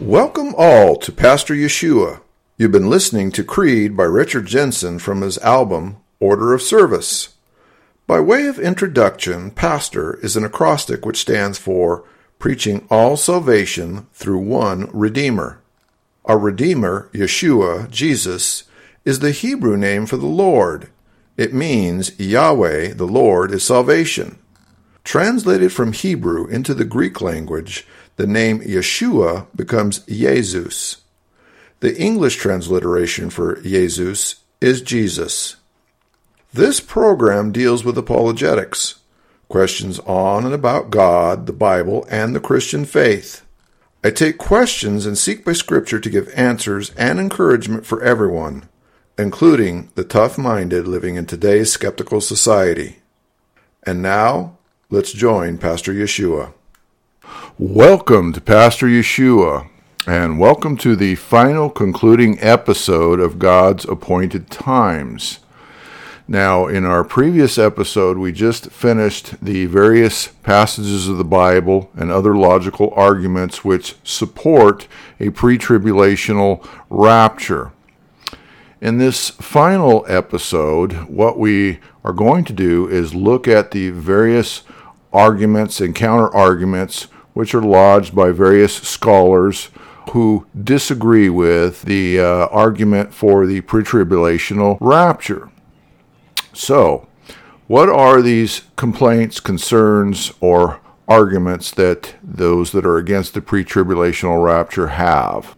Welcome 0.00 0.54
all 0.58 0.96
to 0.96 1.10
Pastor 1.10 1.54
Yeshua. 1.54 2.20
You've 2.58 2.72
been 2.72 2.90
listening 2.90 3.32
to 3.32 3.42
Creed 3.42 3.96
by 3.96 4.04
Richard 4.04 4.44
Jensen 4.44 4.98
from 4.98 5.22
his 5.22 5.38
album 5.38 5.96
Order 6.20 6.52
of 6.52 6.60
Service. 6.60 7.33
By 8.06 8.20
way 8.20 8.46
of 8.48 8.58
introduction, 8.58 9.50
Pastor 9.50 10.18
is 10.20 10.36
an 10.36 10.44
acrostic 10.44 11.06
which 11.06 11.22
stands 11.22 11.56
for 11.56 12.04
Preaching 12.38 12.86
All 12.90 13.16
Salvation 13.16 14.08
Through 14.12 14.40
One 14.40 14.90
Redeemer. 14.92 15.62
Our 16.26 16.38
Redeemer, 16.38 17.08
Yeshua, 17.14 17.90
Jesus, 17.90 18.64
is 19.06 19.20
the 19.20 19.30
Hebrew 19.30 19.78
name 19.78 20.04
for 20.04 20.18
the 20.18 20.26
Lord. 20.26 20.90
It 21.38 21.54
means 21.54 22.18
Yahweh, 22.20 22.92
the 22.92 23.06
Lord, 23.06 23.52
is 23.52 23.64
salvation. 23.64 24.38
Translated 25.02 25.72
from 25.72 25.94
Hebrew 25.94 26.46
into 26.46 26.74
the 26.74 26.84
Greek 26.84 27.22
language, 27.22 27.86
the 28.16 28.26
name 28.26 28.60
Yeshua 28.60 29.46
becomes 29.56 30.00
Jesus. 30.00 30.98
The 31.80 31.96
English 31.98 32.36
transliteration 32.36 33.30
for 33.30 33.62
Jesus 33.62 34.42
is 34.60 34.82
Jesus. 34.82 35.56
This 36.54 36.78
program 36.78 37.50
deals 37.50 37.84
with 37.84 37.98
apologetics, 37.98 39.00
questions 39.48 39.98
on 40.06 40.44
and 40.44 40.54
about 40.54 40.88
God, 40.88 41.46
the 41.48 41.52
Bible, 41.52 42.06
and 42.08 42.32
the 42.32 42.38
Christian 42.38 42.84
faith. 42.84 43.44
I 44.04 44.10
take 44.10 44.38
questions 44.38 45.04
and 45.04 45.18
seek 45.18 45.44
by 45.44 45.54
Scripture 45.54 45.98
to 45.98 46.08
give 46.08 46.32
answers 46.36 46.90
and 46.90 47.18
encouragement 47.18 47.86
for 47.86 48.00
everyone, 48.04 48.68
including 49.18 49.90
the 49.96 50.04
tough 50.04 50.38
minded 50.38 50.86
living 50.86 51.16
in 51.16 51.26
today's 51.26 51.72
skeptical 51.72 52.20
society. 52.20 52.98
And 53.82 54.00
now, 54.00 54.56
let's 54.90 55.10
join 55.12 55.58
Pastor 55.58 55.92
Yeshua. 55.92 56.52
Welcome 57.58 58.32
to 58.32 58.40
Pastor 58.40 58.86
Yeshua, 58.86 59.68
and 60.06 60.38
welcome 60.38 60.76
to 60.76 60.94
the 60.94 61.16
final 61.16 61.68
concluding 61.68 62.38
episode 62.40 63.18
of 63.18 63.40
God's 63.40 63.84
Appointed 63.84 64.50
Times. 64.50 65.40
Now, 66.26 66.68
in 66.68 66.86
our 66.86 67.04
previous 67.04 67.58
episode, 67.58 68.16
we 68.16 68.32
just 68.32 68.70
finished 68.70 69.44
the 69.44 69.66
various 69.66 70.28
passages 70.28 71.06
of 71.06 71.18
the 71.18 71.24
Bible 71.24 71.90
and 71.94 72.10
other 72.10 72.34
logical 72.34 72.90
arguments 72.96 73.62
which 73.62 73.96
support 74.04 74.88
a 75.20 75.28
pre 75.28 75.58
tribulational 75.58 76.66
rapture. 76.88 77.72
In 78.80 78.96
this 78.96 79.30
final 79.30 80.06
episode, 80.08 80.94
what 81.10 81.38
we 81.38 81.80
are 82.02 82.14
going 82.14 82.44
to 82.44 82.54
do 82.54 82.88
is 82.88 83.14
look 83.14 83.46
at 83.46 83.72
the 83.72 83.90
various 83.90 84.62
arguments 85.12 85.78
and 85.78 85.94
counter 85.94 86.34
arguments 86.34 87.04
which 87.34 87.54
are 87.54 87.62
lodged 87.62 88.14
by 88.14 88.30
various 88.30 88.74
scholars 88.74 89.68
who 90.12 90.46
disagree 90.62 91.28
with 91.28 91.82
the 91.82 92.18
uh, 92.18 92.46
argument 92.46 93.12
for 93.12 93.44
the 93.44 93.60
pre 93.60 93.82
tribulational 93.82 94.78
rapture. 94.80 95.50
So, 96.54 97.08
what 97.66 97.88
are 97.88 98.22
these 98.22 98.62
complaints, 98.76 99.40
concerns, 99.40 100.32
or 100.40 100.80
arguments 101.08 101.70
that 101.72 102.14
those 102.22 102.72
that 102.72 102.86
are 102.86 102.96
against 102.96 103.34
the 103.34 103.42
pre 103.42 103.64
tribulational 103.64 104.42
rapture 104.42 104.88
have? 104.88 105.56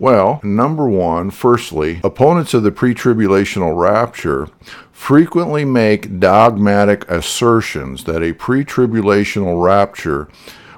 Well, 0.00 0.40
number 0.44 0.88
one, 0.88 1.30
firstly, 1.30 2.00
opponents 2.04 2.54
of 2.54 2.62
the 2.62 2.72
pre 2.72 2.94
tribulational 2.94 3.78
rapture 3.78 4.48
frequently 4.92 5.64
make 5.64 6.20
dogmatic 6.20 7.08
assertions 7.10 8.04
that 8.04 8.22
a 8.22 8.32
pre 8.32 8.64
tribulational 8.64 9.62
rapture 9.62 10.28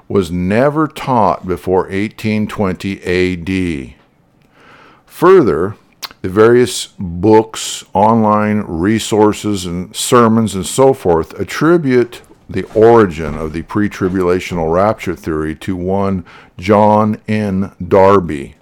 was 0.09 0.31
never 0.31 0.89
taught 0.89 1.47
before 1.47 1.83
1820 1.83 3.03
AD. 3.03 3.95
Further, 5.07 5.77
the 6.23 6.29
various 6.29 6.89
books, 6.99 7.85
online 7.95 8.61
resources, 8.61 9.65
and 9.65 9.95
sermons 9.95 10.55
and 10.55 10.67
so 10.67 10.93
forth 10.93 11.39
attribute 11.39 12.23
the 12.49 12.65
origin 12.75 13.37
of 13.37 13.53
the 13.53 13.63
pre 13.63 13.89
tribulational 13.89 14.73
rapture 14.73 15.15
theory 15.15 15.55
to 15.55 15.77
one 15.77 16.25
John 16.59 17.21
N. 17.29 17.73
Darby. 17.87 18.57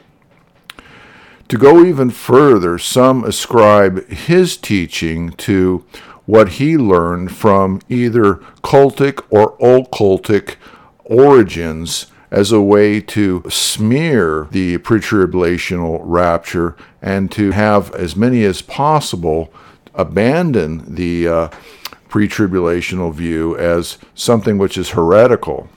To 1.48 1.56
go 1.56 1.82
even 1.82 2.10
further, 2.10 2.78
some 2.78 3.24
ascribe 3.24 4.06
his 4.08 4.56
teaching 4.56 5.30
to 5.30 5.84
what 6.26 6.50
he 6.50 6.76
learned 6.76 7.34
from 7.34 7.80
either 7.88 8.34
cultic 8.62 9.25
or 9.30 9.56
occultic 9.56 10.56
origins 11.04 12.06
as 12.31 12.52
a 12.52 12.61
way 12.61 13.00
to 13.00 13.43
smear 13.49 14.49
the 14.50 14.79
pre 14.79 15.00
tribulational 15.00 16.00
rapture 16.02 16.76
and 17.00 17.31
to 17.32 17.52
have 17.52 17.94
as 17.94 18.17
many 18.17 18.44
as 18.44 18.62
possible 18.62 19.52
abandon 19.94 20.94
the 20.94 21.26
uh, 21.29 21.49
pre 22.08 22.29
tribulational 22.29 23.12
view 23.12 23.56
as 23.56 23.99
something 24.14 24.58
which 24.58 24.76
is 24.76 24.91
heretical. 24.91 25.69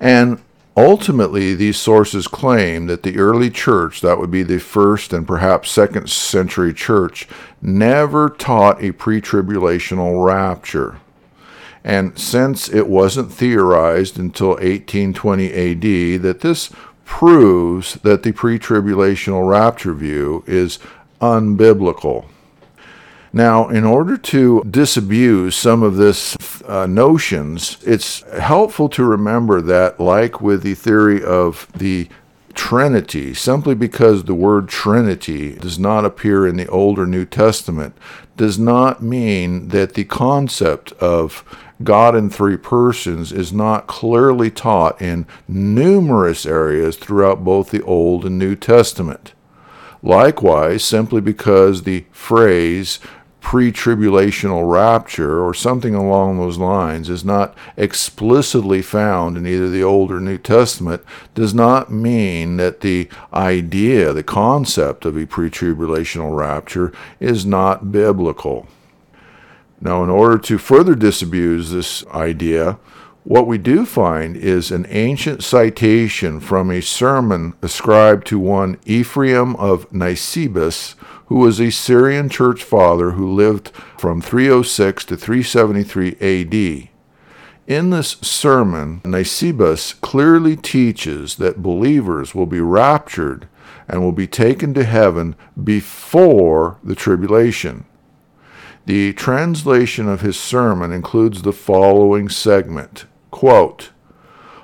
And 0.00 0.42
ultimately, 0.76 1.54
these 1.54 1.76
sources 1.76 2.26
claim 2.26 2.86
that 2.86 3.02
the 3.02 3.18
early 3.18 3.50
church, 3.50 4.00
that 4.00 4.18
would 4.18 4.30
be 4.30 4.42
the 4.42 4.58
first 4.58 5.12
and 5.12 5.26
perhaps 5.26 5.70
second 5.70 6.08
century 6.08 6.72
church, 6.72 7.28
never 7.60 8.28
taught 8.28 8.82
a 8.82 8.92
pre 8.92 9.20
tribulational 9.20 10.24
rapture. 10.24 10.98
And 11.84 12.18
since 12.18 12.68
it 12.68 12.88
wasn't 12.88 13.32
theorized 13.32 14.18
until 14.18 14.50
1820 14.50 15.52
AD, 15.52 16.22
that 16.22 16.40
this 16.40 16.70
proves 17.04 17.94
that 17.96 18.22
the 18.22 18.32
pre 18.32 18.58
tribulational 18.58 19.48
rapture 19.48 19.94
view 19.94 20.44
is 20.46 20.78
unbiblical. 21.20 22.26
Now, 23.32 23.68
in 23.68 23.84
order 23.84 24.18
to 24.18 24.62
disabuse 24.68 25.56
some 25.56 25.82
of 25.82 25.96
this 25.96 26.36
uh, 26.62 26.86
notions, 26.86 27.78
it's 27.82 28.20
helpful 28.38 28.90
to 28.90 29.04
remember 29.04 29.62
that, 29.62 29.98
like 29.98 30.42
with 30.42 30.62
the 30.62 30.74
theory 30.74 31.24
of 31.24 31.66
the 31.74 32.08
Trinity, 32.54 33.32
simply 33.32 33.74
because 33.74 34.24
the 34.24 34.34
word 34.34 34.68
Trinity 34.68 35.54
does 35.54 35.78
not 35.78 36.04
appear 36.04 36.46
in 36.46 36.56
the 36.56 36.68
Old 36.68 36.98
or 36.98 37.06
New 37.06 37.24
Testament, 37.24 37.96
does 38.36 38.58
not 38.58 39.02
mean 39.02 39.68
that 39.68 39.94
the 39.94 40.04
concept 40.04 40.92
of 40.92 41.42
God 41.84 42.14
in 42.14 42.30
three 42.30 42.56
persons 42.56 43.32
is 43.32 43.52
not 43.52 43.86
clearly 43.86 44.50
taught 44.50 45.00
in 45.00 45.26
numerous 45.48 46.46
areas 46.46 46.96
throughout 46.96 47.44
both 47.44 47.70
the 47.70 47.82
Old 47.82 48.24
and 48.24 48.38
New 48.38 48.56
Testament. 48.56 49.32
Likewise, 50.02 50.84
simply 50.84 51.20
because 51.20 51.82
the 51.82 52.04
phrase 52.10 52.98
pre 53.42 53.72
tribulational 53.72 54.70
rapture 54.70 55.42
or 55.44 55.52
something 55.52 55.94
along 55.94 56.38
those 56.38 56.58
lines 56.58 57.10
is 57.10 57.24
not 57.24 57.54
explicitly 57.76 58.80
found 58.80 59.36
in 59.36 59.46
either 59.46 59.68
the 59.68 59.82
Old 59.82 60.10
or 60.10 60.20
New 60.20 60.38
Testament 60.38 61.02
does 61.34 61.52
not 61.52 61.90
mean 61.90 62.56
that 62.56 62.80
the 62.80 63.08
idea, 63.34 64.12
the 64.12 64.22
concept 64.22 65.04
of 65.04 65.16
a 65.16 65.26
pre 65.26 65.50
tribulational 65.50 66.34
rapture 66.34 66.92
is 67.20 67.44
not 67.44 67.92
biblical. 67.92 68.66
Now, 69.82 70.04
in 70.04 70.10
order 70.10 70.38
to 70.38 70.58
further 70.58 70.94
disabuse 70.94 71.72
this 71.72 72.06
idea, 72.06 72.78
what 73.24 73.48
we 73.48 73.58
do 73.58 73.84
find 73.84 74.36
is 74.36 74.70
an 74.70 74.86
ancient 74.88 75.42
citation 75.42 76.38
from 76.38 76.70
a 76.70 76.80
sermon 76.80 77.54
ascribed 77.62 78.24
to 78.28 78.38
one 78.38 78.78
Ephraim 78.84 79.56
of 79.56 79.90
Nisibis, 79.90 80.94
who 81.26 81.36
was 81.36 81.60
a 81.60 81.70
Syrian 81.70 82.28
church 82.28 82.62
father 82.62 83.12
who 83.12 83.32
lived 83.32 83.72
from 83.98 84.22
306 84.22 85.04
to 85.06 85.16
373 85.16 86.16
AD. 86.20 86.88
In 87.66 87.90
this 87.90 88.10
sermon, 88.22 89.00
Nisibis 89.04 90.00
clearly 90.00 90.54
teaches 90.54 91.36
that 91.36 91.62
believers 91.62 92.36
will 92.36 92.46
be 92.46 92.60
raptured 92.60 93.48
and 93.88 94.00
will 94.00 94.12
be 94.12 94.28
taken 94.28 94.74
to 94.74 94.84
heaven 94.84 95.34
before 95.62 96.78
the 96.84 96.94
tribulation. 96.94 97.84
The 98.84 99.12
translation 99.12 100.08
of 100.08 100.22
his 100.22 100.38
sermon 100.38 100.92
includes 100.92 101.42
the 101.42 101.52
following 101.52 102.28
segment 102.28 103.04
quote, 103.30 103.90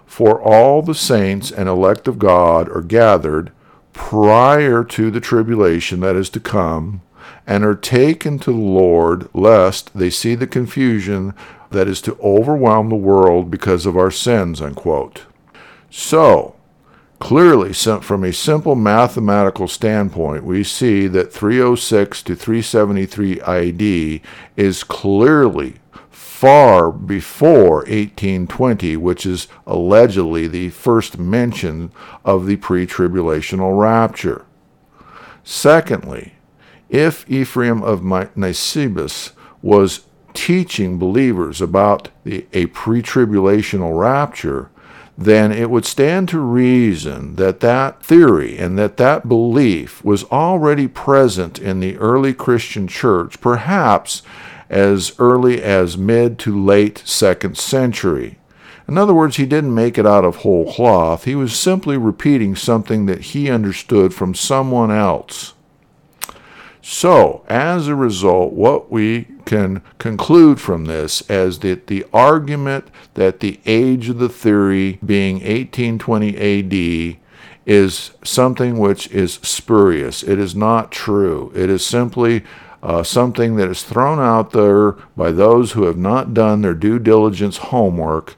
For 0.06 0.41
all 0.43 0.82
the 0.82 0.94
saints 0.94 1.53
and 1.53 1.69
elect 1.69 2.09
of 2.09 2.19
God 2.19 2.69
are 2.69 2.82
gathered 2.82 3.53
prior 3.93 4.82
to 4.85 5.11
the 5.11 5.20
tribulation 5.20 6.00
that 6.00 6.17
is 6.17 6.31
to 6.31 6.41
come, 6.41 7.03
and 7.47 7.65
are 7.65 7.75
taken 7.75 8.38
to 8.41 8.53
the 8.53 8.59
Lord, 8.59 9.29
lest 9.35 9.97
they 9.97 10.11
see 10.11 10.35
the 10.35 10.47
confusion 10.47 11.35
that 11.71 11.88
is 11.88 12.00
to 12.03 12.19
overwhelm 12.21 12.88
the 12.88 12.97
world 12.97 13.50
because 13.50 13.87
of 13.87 13.97
our 13.97 14.11
sins. 14.11 14.61
Unquote. 14.61 15.26
So, 15.91 16.56
Clearly, 17.20 17.73
from 17.73 18.23
a 18.23 18.32
simple 18.32 18.76
mathematical 18.76 19.67
standpoint, 19.67 20.44
we 20.44 20.62
see 20.62 21.09
that 21.09 21.32
306 21.32 22.23
to 22.23 22.37
373 22.37 23.41
AD 23.41 24.20
is 24.56 24.85
clearly 24.85 25.75
far 26.11 26.93
before 26.93 27.79
1820, 27.79 28.97
which 28.97 29.26
is 29.26 29.49
allegedly 29.67 30.47
the 30.47 30.70
first 30.70 31.19
mention 31.19 31.91
of 32.25 32.47
the 32.47 32.56
pre 32.56 32.87
tribulational 32.87 33.76
rapture. 33.79 34.47
Secondly, 35.43 36.35
if 36.88 37.29
Ephraim 37.29 37.82
of 37.82 38.03
Nisibis 38.03 39.32
was 39.61 40.05
teaching 40.35 40.99
believers 40.99 41.61
about 41.61 42.11
the, 42.23 42.47
a 42.53 42.67
pre 42.67 43.03
tribulational 43.03 43.99
rapture, 43.99 44.71
then 45.20 45.50
it 45.50 45.69
would 45.69 45.85
stand 45.85 46.29
to 46.29 46.38
reason 46.38 47.35
that 47.35 47.59
that 47.59 48.00
theory 48.00 48.56
and 48.56 48.79
that 48.79 48.99
that 48.99 49.29
belief 49.29 50.03
was 50.05 50.23
already 50.25 50.87
present 50.87 51.59
in 51.59 51.81
the 51.81 51.97
early 51.99 52.32
Christian 52.32 52.87
church, 52.87 53.41
perhaps 53.41 54.23
as 54.70 55.12
early 55.19 55.61
as 55.61 55.99
mid 55.99 56.38
to 56.38 56.56
late 56.65 57.03
second 57.05 57.59
century. 57.59 58.38
In 58.87 58.97
other 58.97 59.12
words, 59.12 59.37
he 59.37 59.44
didn't 59.44 59.75
make 59.75 59.99
it 59.99 60.06
out 60.06 60.25
of 60.25 60.37
whole 60.37 60.73
cloth. 60.73 61.25
He 61.25 61.35
was 61.35 61.59
simply 61.59 61.97
repeating 61.97 62.55
something 62.55 63.06
that 63.06 63.21
he 63.21 63.50
understood 63.50 64.14
from 64.14 64.35
someone 64.35 64.93
else. 64.93 65.55
So, 66.81 67.44
as 67.49 67.88
a 67.88 67.97
result, 67.97 68.53
what 68.53 68.88
we 68.88 69.26
can 69.49 69.81
conclude 69.97 70.61
from 70.61 70.85
this 70.85 71.23
as 71.31 71.61
that 71.61 71.87
the 71.87 72.05
argument 72.12 72.87
that 73.15 73.41
the 73.41 73.59
age 73.65 74.11
of 74.11 74.19
the 74.19 74.29
theory 74.29 74.99
being 75.05 75.37
1820 75.37 76.37
AD 76.37 77.19
is 77.65 78.11
something 78.23 78.79
which 78.79 79.11
is 79.11 79.35
spurious. 79.43 80.23
It 80.23 80.39
is 80.39 80.55
not 80.55 80.93
true. 80.93 81.50
It 81.55 81.71
is 81.71 81.85
simply 81.85 82.45
uh, 82.83 83.03
something 83.03 83.56
that 83.56 83.71
is 83.71 83.83
thrown 83.83 84.21
out 84.21 84.50
there 84.50 84.93
by 85.17 85.33
those 85.33 85.73
who 85.73 85.85
have 85.85 85.97
not 85.97 86.35
done 86.35 86.61
their 86.61 86.75
due 86.75 86.99
diligence 86.99 87.56
homework. 87.56 88.37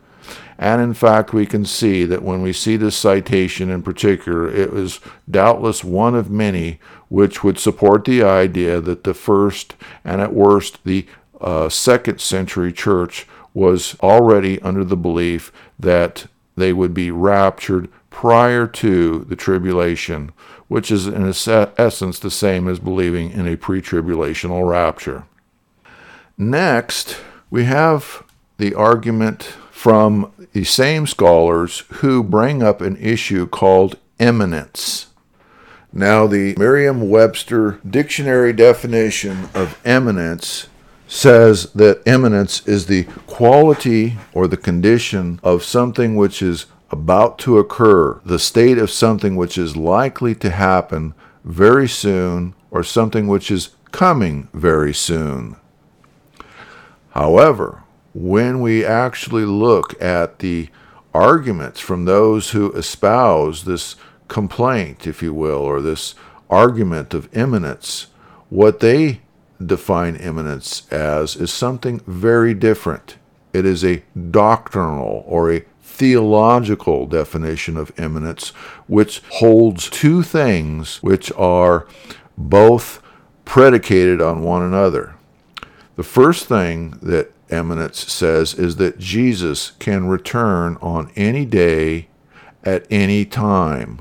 And 0.58 0.80
in 0.80 0.94
fact, 0.94 1.32
we 1.32 1.44
can 1.44 1.64
see 1.64 2.04
that 2.04 2.22
when 2.22 2.40
we 2.40 2.52
see 2.52 2.76
this 2.76 2.94
citation 2.94 3.68
in 3.68 3.82
particular, 3.82 4.48
it 4.48 4.72
was 4.72 5.00
doubtless 5.28 5.82
one 5.82 6.14
of 6.14 6.30
many 6.30 6.78
which 7.10 7.44
would 7.44 7.58
support 7.58 8.04
the 8.06 8.22
idea 8.22 8.80
that 8.80 9.04
the 9.04 9.12
first 9.12 9.74
and 10.04 10.22
at 10.22 10.32
worst 10.32 10.82
the 10.84 11.06
uh, 11.40 11.68
second 11.68 12.20
century 12.20 12.72
church 12.72 13.26
was 13.52 13.96
already 14.00 14.62
under 14.62 14.84
the 14.84 14.96
belief 14.96 15.52
that 15.78 16.26
they 16.56 16.72
would 16.72 16.94
be 16.94 17.10
raptured 17.10 17.88
prior 18.10 18.66
to 18.66 19.20
the 19.28 19.36
tribulation, 19.36 20.32
which 20.68 20.90
is 20.90 21.06
in 21.06 21.26
essence 21.78 22.18
the 22.18 22.30
same 22.30 22.68
as 22.68 22.78
believing 22.78 23.30
in 23.32 23.46
a 23.46 23.56
pre 23.56 23.82
tribulational 23.82 24.68
rapture. 24.68 25.24
Next, 26.38 27.20
we 27.50 27.64
have 27.64 28.24
the 28.58 28.74
argument 28.74 29.42
from 29.70 30.32
the 30.52 30.64
same 30.64 31.06
scholars 31.06 31.80
who 31.94 32.22
bring 32.22 32.62
up 32.62 32.80
an 32.80 32.96
issue 32.96 33.46
called 33.46 33.96
imminence. 34.18 35.09
Now, 35.92 36.26
the 36.26 36.54
Merriam 36.56 37.10
Webster 37.10 37.80
dictionary 37.88 38.52
definition 38.52 39.48
of 39.54 39.80
imminence 39.84 40.68
says 41.08 41.72
that 41.72 42.02
imminence 42.06 42.66
is 42.66 42.86
the 42.86 43.04
quality 43.26 44.16
or 44.32 44.46
the 44.46 44.56
condition 44.56 45.40
of 45.42 45.64
something 45.64 46.14
which 46.14 46.40
is 46.40 46.66
about 46.92 47.38
to 47.40 47.58
occur, 47.58 48.20
the 48.24 48.38
state 48.38 48.78
of 48.78 48.90
something 48.90 49.34
which 49.34 49.58
is 49.58 49.76
likely 49.76 50.34
to 50.36 50.50
happen 50.50 51.14
very 51.44 51.88
soon, 51.88 52.54
or 52.70 52.84
something 52.84 53.26
which 53.26 53.50
is 53.50 53.70
coming 53.90 54.48
very 54.52 54.94
soon. 54.94 55.56
However, 57.10 57.82
when 58.14 58.60
we 58.60 58.84
actually 58.84 59.44
look 59.44 60.00
at 60.00 60.38
the 60.38 60.68
arguments 61.12 61.80
from 61.80 62.04
those 62.04 62.50
who 62.50 62.72
espouse 62.72 63.64
this 63.64 63.96
complaint, 64.30 65.06
if 65.06 65.22
you 65.22 65.34
will, 65.34 65.58
or 65.58 65.82
this 65.82 66.14
argument 66.48 67.12
of 67.12 67.28
imminence, 67.36 68.06
what 68.48 68.80
they 68.80 69.20
define 69.64 70.16
imminence 70.16 70.90
as 70.90 71.36
is 71.36 71.52
something 71.52 72.00
very 72.06 72.54
different. 72.54 73.18
It 73.52 73.66
is 73.66 73.84
a 73.84 74.02
doctrinal 74.30 75.24
or 75.26 75.52
a 75.52 75.64
theological 75.82 77.06
definition 77.06 77.76
of 77.76 77.92
imminence, 77.98 78.50
which 78.86 79.20
holds 79.32 79.90
two 79.90 80.22
things 80.22 81.02
which 81.02 81.30
are 81.32 81.86
both 82.38 83.02
predicated 83.44 84.22
on 84.22 84.42
one 84.42 84.62
another. 84.62 85.14
The 85.96 86.02
first 86.02 86.46
thing 86.46 86.98
that 87.02 87.32
imminence 87.50 88.10
says 88.10 88.54
is 88.54 88.76
that 88.76 88.98
Jesus 88.98 89.72
can 89.78 90.06
return 90.06 90.78
on 90.80 91.10
any 91.16 91.44
day 91.44 92.08
at 92.64 92.86
any 92.90 93.24
time. 93.24 94.00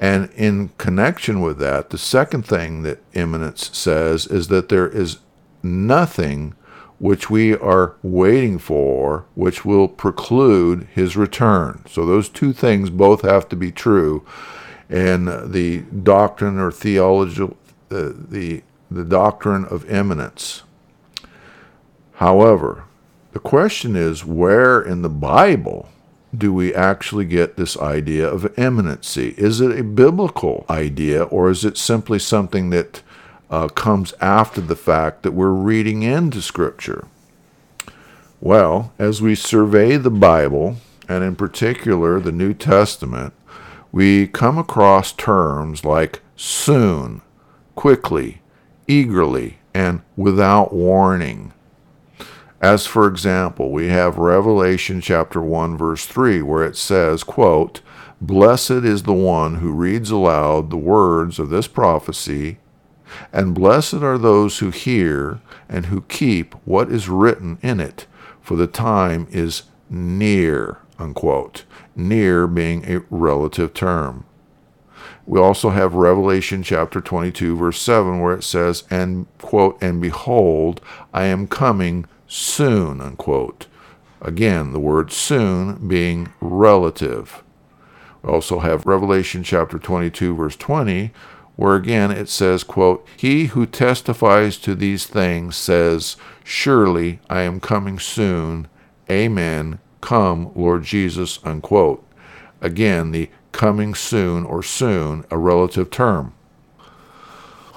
And 0.00 0.30
in 0.34 0.70
connection 0.78 1.42
with 1.42 1.58
that, 1.58 1.90
the 1.90 1.98
second 1.98 2.46
thing 2.46 2.82
that 2.82 3.02
imminence 3.12 3.76
says 3.76 4.26
is 4.26 4.48
that 4.48 4.70
there 4.70 4.88
is 4.88 5.18
nothing 5.62 6.54
which 6.98 7.28
we 7.28 7.54
are 7.54 7.96
waiting 8.02 8.58
for, 8.58 9.26
which 9.34 9.64
will 9.64 9.88
preclude 9.88 10.88
his 10.94 11.18
return. 11.18 11.82
So 11.86 12.06
those 12.06 12.30
two 12.30 12.54
things 12.54 12.88
both 12.88 13.20
have 13.22 13.46
to 13.50 13.56
be 13.56 13.70
true. 13.70 14.24
And 14.88 15.52
the 15.52 15.80
doctrine 15.80 16.58
or 16.58 16.72
theology, 16.72 17.42
uh, 17.42 17.48
the, 17.90 18.62
the 18.90 19.04
doctrine 19.04 19.66
of 19.66 19.88
imminence. 19.90 20.62
However, 22.14 22.84
the 23.32 23.38
question 23.38 23.96
is 23.96 24.24
where 24.24 24.80
in 24.80 25.02
the 25.02 25.08
Bible 25.08 25.88
do 26.36 26.52
we 26.52 26.74
actually 26.74 27.24
get 27.24 27.56
this 27.56 27.76
idea 27.78 28.28
of 28.28 28.56
imminency? 28.58 29.34
Is 29.36 29.60
it 29.60 29.78
a 29.78 29.82
biblical 29.82 30.64
idea 30.70 31.24
or 31.24 31.50
is 31.50 31.64
it 31.64 31.76
simply 31.76 32.18
something 32.18 32.70
that 32.70 33.02
uh, 33.50 33.68
comes 33.68 34.14
after 34.20 34.60
the 34.60 34.76
fact 34.76 35.22
that 35.22 35.32
we're 35.32 35.50
reading 35.50 36.02
into 36.02 36.40
Scripture? 36.40 37.08
Well, 38.40 38.92
as 38.98 39.20
we 39.20 39.34
survey 39.34 39.96
the 39.96 40.10
Bible, 40.10 40.76
and 41.08 41.24
in 41.24 41.34
particular 41.34 42.20
the 42.20 42.32
New 42.32 42.54
Testament, 42.54 43.34
we 43.92 44.28
come 44.28 44.56
across 44.56 45.12
terms 45.12 45.84
like 45.84 46.20
soon, 46.36 47.22
quickly, 47.74 48.40
eagerly, 48.86 49.58
and 49.74 50.02
without 50.16 50.72
warning. 50.72 51.52
As 52.60 52.86
for 52.86 53.06
example, 53.06 53.70
we 53.70 53.88
have 53.88 54.18
Revelation 54.18 55.00
chapter 55.00 55.40
1 55.40 55.78
verse 55.78 56.04
3 56.04 56.42
where 56.42 56.64
it 56.64 56.76
says, 56.76 57.24
quote, 57.24 57.80
Blessed 58.20 58.70
is 58.70 59.04
the 59.04 59.14
one 59.14 59.56
who 59.56 59.72
reads 59.72 60.10
aloud 60.10 60.68
the 60.68 60.76
words 60.76 61.38
of 61.38 61.48
this 61.48 61.66
prophecy, 61.66 62.58
and 63.32 63.54
blessed 63.54 63.94
are 63.94 64.18
those 64.18 64.58
who 64.58 64.70
hear 64.70 65.40
and 65.70 65.86
who 65.86 66.02
keep 66.02 66.54
what 66.66 66.92
is 66.92 67.08
written 67.08 67.58
in 67.62 67.80
it, 67.80 68.06
for 68.42 68.56
the 68.56 68.66
time 68.66 69.26
is 69.30 69.62
near. 69.88 70.78
Unquote. 70.98 71.64
Near 71.96 72.46
being 72.46 72.84
a 72.84 73.00
relative 73.08 73.72
term. 73.72 74.24
We 75.24 75.40
also 75.40 75.70
have 75.70 75.94
Revelation 75.94 76.62
chapter 76.62 77.00
22, 77.00 77.56
verse 77.56 77.80
7, 77.80 78.20
where 78.20 78.34
it 78.34 78.44
says, 78.44 78.84
and 78.90 79.26
quote, 79.38 79.80
and 79.80 80.00
behold, 80.00 80.82
I 81.14 81.24
am 81.24 81.46
coming 81.46 82.06
soon, 82.30 83.00
unquote. 83.00 83.66
Again, 84.22 84.72
the 84.72 84.80
word 84.80 85.10
soon 85.12 85.88
being 85.88 86.32
relative. 86.40 87.42
We 88.22 88.30
also 88.30 88.60
have 88.60 88.86
Revelation 88.86 89.42
chapter 89.42 89.78
22, 89.78 90.36
verse 90.36 90.56
20, 90.56 91.12
where 91.56 91.74
again 91.74 92.10
it 92.10 92.28
says, 92.28 92.62
quote, 92.62 93.06
He 93.16 93.46
who 93.46 93.66
testifies 93.66 94.56
to 94.58 94.74
these 94.74 95.06
things 95.06 95.56
says, 95.56 96.16
Surely 96.44 97.20
I 97.28 97.42
am 97.42 97.60
coming 97.60 97.98
soon. 97.98 98.68
Amen. 99.10 99.80
Come, 100.00 100.52
Lord 100.54 100.84
Jesus, 100.84 101.38
unquote. 101.44 102.06
Again, 102.60 103.10
the 103.10 103.30
coming 103.52 103.94
soon 103.94 104.44
or 104.44 104.62
soon, 104.62 105.24
a 105.30 105.38
relative 105.38 105.90
term. 105.90 106.34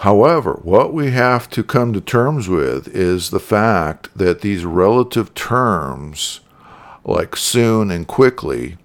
However, 0.04 0.60
what 0.64 0.94
we 0.94 1.12
have 1.12 1.50
to 1.52 1.64
come 1.64 1.94
to 1.94 2.02
terms 2.02 2.50
with 2.50 2.90
is 2.90 3.30
the 3.30 3.40
fact 3.40 4.10
that 4.14 4.42
these 4.42 4.66
relative 4.66 5.34
terms, 5.34 6.42
like 7.06 7.38
soon 7.38 7.90
and 7.90 8.06
quickly, 8.06 8.78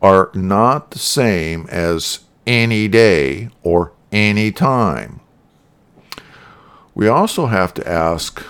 are 0.00 0.30
not 0.32 0.92
the 0.92 1.00
same 1.00 1.66
as 1.70 2.20
any 2.46 2.86
day 2.86 3.48
or 3.64 3.90
any 4.12 4.52
time. 4.52 5.18
We 6.94 7.08
also 7.08 7.46
have 7.46 7.74
to 7.74 7.88
ask 7.88 8.40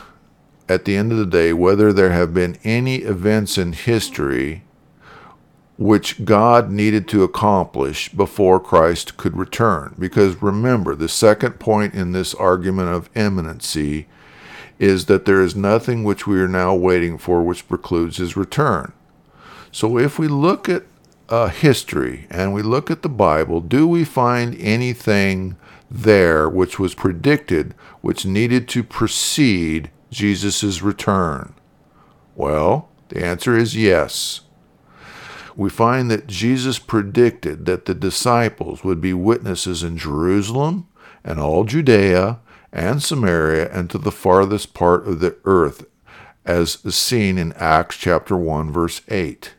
at 0.68 0.84
the 0.84 0.96
end 0.96 1.12
of 1.12 1.16
the 1.16 1.24
day 1.24 1.54
whether 1.54 1.90
there 1.90 2.12
have 2.12 2.34
been 2.34 2.58
any 2.64 2.96
events 2.96 3.56
in 3.56 3.72
history 3.72 4.62
which 5.80 6.26
God 6.26 6.70
needed 6.70 7.08
to 7.08 7.22
accomplish 7.22 8.10
before 8.10 8.60
Christ 8.60 9.16
could 9.16 9.34
return. 9.34 9.94
Because 9.98 10.42
remember, 10.42 10.94
the 10.94 11.08
second 11.08 11.52
point 11.52 11.94
in 11.94 12.12
this 12.12 12.34
argument 12.34 12.90
of 12.90 13.08
imminency 13.16 14.06
is 14.78 15.06
that 15.06 15.24
there 15.24 15.40
is 15.40 15.56
nothing 15.56 16.04
which 16.04 16.26
we 16.26 16.38
are 16.38 16.46
now 16.46 16.74
waiting 16.74 17.16
for 17.16 17.42
which 17.42 17.66
precludes 17.66 18.18
his 18.18 18.36
return. 18.36 18.92
So 19.72 19.96
if 19.96 20.18
we 20.18 20.28
look 20.28 20.68
at 20.68 20.82
uh, 21.30 21.48
history 21.48 22.26
and 22.28 22.52
we 22.52 22.60
look 22.60 22.90
at 22.90 23.00
the 23.00 23.08
Bible, 23.08 23.62
do 23.62 23.88
we 23.88 24.04
find 24.04 24.60
anything 24.60 25.56
there 25.90 26.46
which 26.46 26.78
was 26.78 26.94
predicted 26.94 27.74
which 28.02 28.26
needed 28.26 28.68
to 28.68 28.84
precede 28.84 29.90
Jesus' 30.10 30.82
return? 30.82 31.54
Well, 32.36 32.90
the 33.08 33.24
answer 33.24 33.56
is 33.56 33.74
yes 33.74 34.42
we 35.56 35.70
find 35.70 36.10
that 36.10 36.26
Jesus 36.26 36.78
predicted 36.78 37.66
that 37.66 37.86
the 37.86 37.94
disciples 37.94 38.84
would 38.84 39.00
be 39.00 39.14
witnesses 39.14 39.82
in 39.82 39.96
Jerusalem 39.96 40.88
and 41.24 41.40
all 41.40 41.64
Judea 41.64 42.40
and 42.72 43.02
Samaria 43.02 43.70
and 43.72 43.90
to 43.90 43.98
the 43.98 44.12
farthest 44.12 44.74
part 44.74 45.06
of 45.06 45.20
the 45.20 45.36
earth, 45.44 45.86
as 46.44 46.78
seen 46.94 47.38
in 47.38 47.52
Acts 47.54 47.96
chapter 47.96 48.36
1, 48.36 48.72
verse 48.72 49.02
8. 49.08 49.54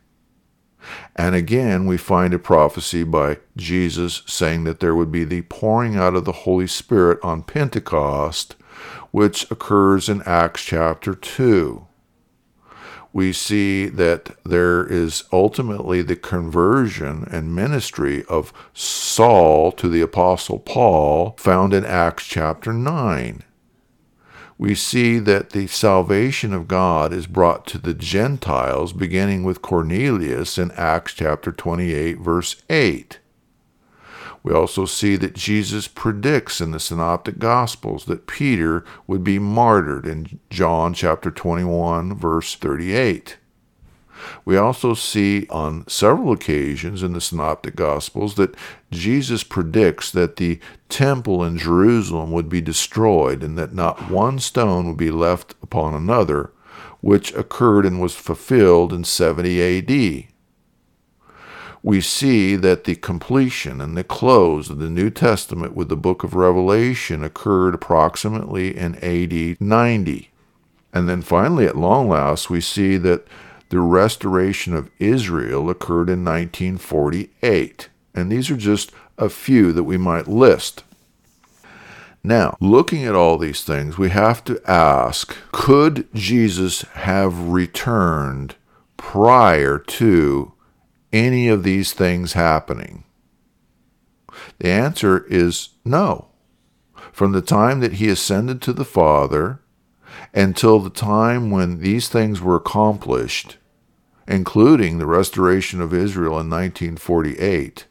And 1.16 1.36
again, 1.36 1.86
we 1.86 1.98
find 1.98 2.34
a 2.34 2.40
prophecy 2.40 3.04
by 3.04 3.38
Jesus 3.56 4.24
saying 4.26 4.64
that 4.64 4.80
there 4.80 4.96
would 4.96 5.12
be 5.12 5.24
the 5.24 5.44
pouring 5.44 5.96
out 5.96 6.16
of 6.16 6.26
the 6.26 6.32
Holy 6.32 6.68
Spirit 6.68 7.20
on 7.22 7.44
Pentecost, 7.44 8.56
which 9.12 9.50
occurs 9.52 10.10
in 10.10 10.22
Acts 10.24 10.64
chapter 10.64 11.14
2 11.14 11.86
we 13.14 13.34
see 13.34 13.88
that 13.88 14.32
there 14.46 14.86
is 14.86 15.24
ultimately 15.34 16.02
the 16.02 16.16
conversion 16.16 17.28
and 17.30 17.56
ministry 17.56 18.24
of 18.30 18.54
Saul 18.74 19.72
to 19.74 19.90
the 19.90 20.02
Apostle 20.02 20.60
Paul, 20.60 21.36
found 21.38 21.74
in 21.74 21.86
Acts 21.86 22.26
chapter 22.26 22.72
9. 22.72 23.44
We 24.58 24.76
see 24.76 25.18
that 25.20 25.50
the 25.50 25.68
salvation 25.68 26.54
of 26.54 26.68
God 26.68 27.12
is 27.12 27.26
brought 27.26 27.66
to 27.68 27.80
the 27.80 27.96
Gentiles, 27.96 28.94
beginning 28.94 29.44
with 29.44 29.64
Cornelius 29.64 30.58
in 30.58 30.72
Acts 30.74 31.14
chapter 31.14 31.52
28, 31.52 32.20
verse 32.20 32.62
8. 32.70 33.21
We 34.44 34.54
also 34.54 34.86
see 34.86 35.16
that 35.18 35.36
Jesus 35.36 35.88
predicts 35.88 36.62
in 36.62 36.72
the 36.72 36.80
Synoptic 36.80 37.38
Gospels 37.38 38.06
that 38.06 38.28
Peter 38.28 38.84
would 39.06 39.24
be 39.24 39.38
martyred 39.38 40.06
in 40.06 40.40
John 40.50 40.94
chapter 40.94 41.30
21, 41.30 42.16
verse 42.16 42.56
38. 42.56 43.38
We 44.46 44.58
also 44.58 44.94
see 44.94 45.48
on 45.50 45.88
several 45.88 46.32
occasions 46.32 47.04
in 47.04 47.14
the 47.14 47.22
Synoptic 47.22 47.76
Gospels 47.76 48.36
that 48.36 48.56
Jesus 48.92 49.44
predicts 49.44 50.12
that 50.12 50.36
the 50.36 50.60
temple 50.90 51.44
in 51.44 51.58
Jerusalem 51.58 52.32
would 52.32 52.50
be 52.50 52.62
destroyed 52.62 53.44
and 53.44 53.58
that 53.58 53.74
not 53.74 54.10
one 54.10 54.40
stone 54.40 54.88
would 54.88 54.98
be 54.98 55.12
left 55.12 55.56
upon 55.62 55.94
another, 55.94 56.52
which 57.00 57.34
occurred 57.34 57.86
and 57.86 58.02
was 58.02 58.16
fulfilled 58.16 58.94
in 58.94 59.04
70 59.04 59.80
AD 59.80 60.31
we 61.84 62.00
see 62.00 62.56
that 62.56 62.84
the 62.84 62.96
completion 62.96 63.82
and 63.82 63.98
the 63.98 64.04
close 64.04 64.70
of 64.70 64.80
the 64.80 64.90
New 64.90 65.10
Testament 65.10 65.76
with 65.76 65.90
the 65.90 65.96
book 65.98 66.24
of 66.24 66.36
Revelation 66.36 67.24
occurred 67.24 67.74
approximately 67.74 68.78
in 68.78 68.96
AD 68.98 69.60
90. 69.60 70.30
And 70.94 71.10
then 71.10 71.22
finally, 71.22 71.66
at 71.66 71.78
long 71.78 72.10
last, 72.10 72.50
we 72.50 72.62
see 72.62 72.98
that 72.98 73.26
the 73.70 73.80
restoration 73.80 74.76
of 74.76 74.92
Israel 75.00 75.70
occurred 75.70 76.10
in 76.10 76.24
1948. 76.26 77.90
And 78.14 78.32
these 78.32 78.52
are 78.52 78.58
just 78.58 78.92
a 79.18 79.30
few 79.30 79.72
that 79.72 79.84
we 79.84 79.98
might 79.98 80.28
list. 80.28 80.84
Now, 82.24 82.56
looking 82.60 83.06
at 83.06 83.16
all 83.16 83.38
these 83.38 83.64
things, 83.64 83.98
we 83.98 84.10
have 84.10 84.44
to 84.44 84.62
ask 84.70 85.36
could 85.52 86.08
Jesus 86.14 86.82
have 86.94 87.50
returned 87.50 88.56
prior 88.98 89.80
to 89.80 90.54
any 91.12 91.48
of 91.48 91.64
these 91.64 91.94
things 91.94 92.34
happening? 92.34 93.04
The 94.60 94.70
answer 94.70 95.26
is 95.28 95.70
no. 95.84 96.28
From 97.12 97.32
the 97.32 97.42
time 97.42 97.80
that 97.82 97.94
he 97.94 98.10
ascended 98.10 98.62
to 98.62 98.74
the 98.74 98.86
Father 98.86 99.60
until 100.34 100.80
the 100.80 100.90
time 100.90 101.52
when 101.52 101.80
these 101.80 102.08
things 102.08 102.42
were 102.42 102.56
accomplished, 102.56 103.58
including 104.28 104.98
the 104.98 105.06
restoration 105.06 105.82
of 105.82 105.94
Israel 105.94 106.40
in 106.40 106.50
1948, 106.50 107.86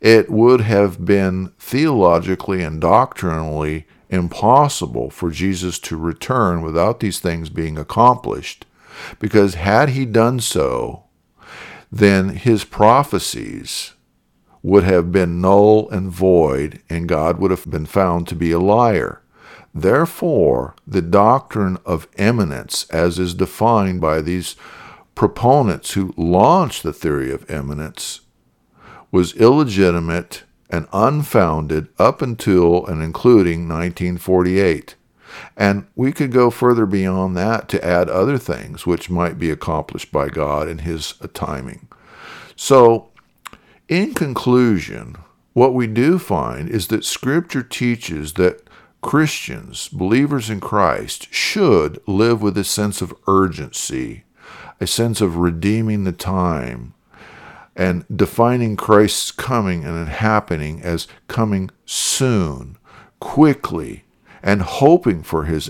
it 0.00 0.30
would 0.30 0.60
have 0.60 1.04
been 1.04 1.52
theologically 1.58 2.62
and 2.62 2.80
doctrinally 2.80 3.86
impossible 4.10 5.10
for 5.10 5.30
Jesus 5.30 5.78
to 5.80 5.96
return 5.96 6.62
without 6.62 7.00
these 7.00 7.18
things 7.18 7.48
being 7.48 7.78
accomplished. 7.78 8.66
Because 9.18 9.54
had 9.54 9.90
he 9.90 10.04
done 10.04 10.38
so, 10.38 11.04
then 11.92 12.30
his 12.30 12.64
prophecies 12.64 13.92
would 14.62 14.82
have 14.82 15.12
been 15.12 15.42
null 15.42 15.90
and 15.90 16.10
void, 16.10 16.80
and 16.88 17.06
God 17.08 17.38
would 17.38 17.50
have 17.50 17.70
been 17.70 17.84
found 17.84 18.26
to 18.28 18.34
be 18.34 18.50
a 18.50 18.58
liar. 18.58 19.20
Therefore, 19.74 20.74
the 20.86 21.02
doctrine 21.02 21.76
of 21.84 22.08
imminence, 22.16 22.86
as 22.90 23.18
is 23.18 23.34
defined 23.34 24.00
by 24.00 24.22
these 24.22 24.56
proponents 25.14 25.92
who 25.92 26.14
launched 26.16 26.82
the 26.82 26.92
theory 26.92 27.30
of 27.30 27.50
imminence, 27.50 28.20
was 29.10 29.34
illegitimate 29.34 30.44
and 30.70 30.88
unfounded 30.92 31.88
up 31.98 32.22
until 32.22 32.86
and 32.86 33.02
including 33.02 33.68
1948. 33.68 34.94
And 35.56 35.86
we 35.94 36.12
could 36.12 36.32
go 36.32 36.50
further 36.50 36.86
beyond 36.86 37.36
that 37.36 37.68
to 37.70 37.84
add 37.84 38.08
other 38.08 38.38
things 38.38 38.86
which 38.86 39.10
might 39.10 39.38
be 39.38 39.50
accomplished 39.50 40.12
by 40.12 40.28
God 40.28 40.68
in 40.68 40.78
His 40.78 41.14
timing. 41.34 41.88
So, 42.56 43.10
in 43.88 44.14
conclusion, 44.14 45.16
what 45.52 45.74
we 45.74 45.86
do 45.86 46.18
find 46.18 46.68
is 46.68 46.88
that 46.88 47.04
Scripture 47.04 47.62
teaches 47.62 48.34
that 48.34 48.66
Christians, 49.02 49.88
believers 49.88 50.48
in 50.48 50.60
Christ, 50.60 51.32
should 51.32 52.00
live 52.06 52.40
with 52.40 52.56
a 52.56 52.64
sense 52.64 53.02
of 53.02 53.14
urgency, 53.26 54.24
a 54.80 54.86
sense 54.86 55.20
of 55.20 55.36
redeeming 55.36 56.04
the 56.04 56.12
time, 56.12 56.94
and 57.74 58.04
defining 58.14 58.76
Christ's 58.76 59.32
coming 59.32 59.84
and 59.84 60.08
happening 60.08 60.80
as 60.82 61.08
coming 61.26 61.70
soon, 61.84 62.76
quickly, 63.18 64.04
and 64.42 64.62
hoping 64.62 65.22
for 65.22 65.44
his 65.44 65.68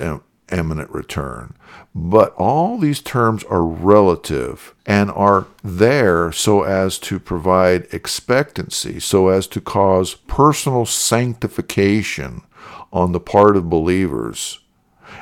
imminent 0.51 0.91
return. 0.91 1.55
But 1.95 2.35
all 2.37 2.79
these 2.79 3.01
terms 3.01 3.45
are 3.45 3.65
relative 3.65 4.75
and 4.87 5.11
are 5.11 5.47
there 5.63 6.33
so 6.33 6.63
as 6.63 6.99
to 7.01 7.19
provide 7.19 7.87
expectancy, 7.93 8.99
so 9.01 9.29
as 9.29 9.47
to 9.49 9.61
cause 9.61 10.15
personal 10.15 10.87
sanctification 10.87 12.43
on 12.93 13.13
the 13.13 13.21
part 13.21 13.57
of 13.57 13.71
believers, 13.71 14.61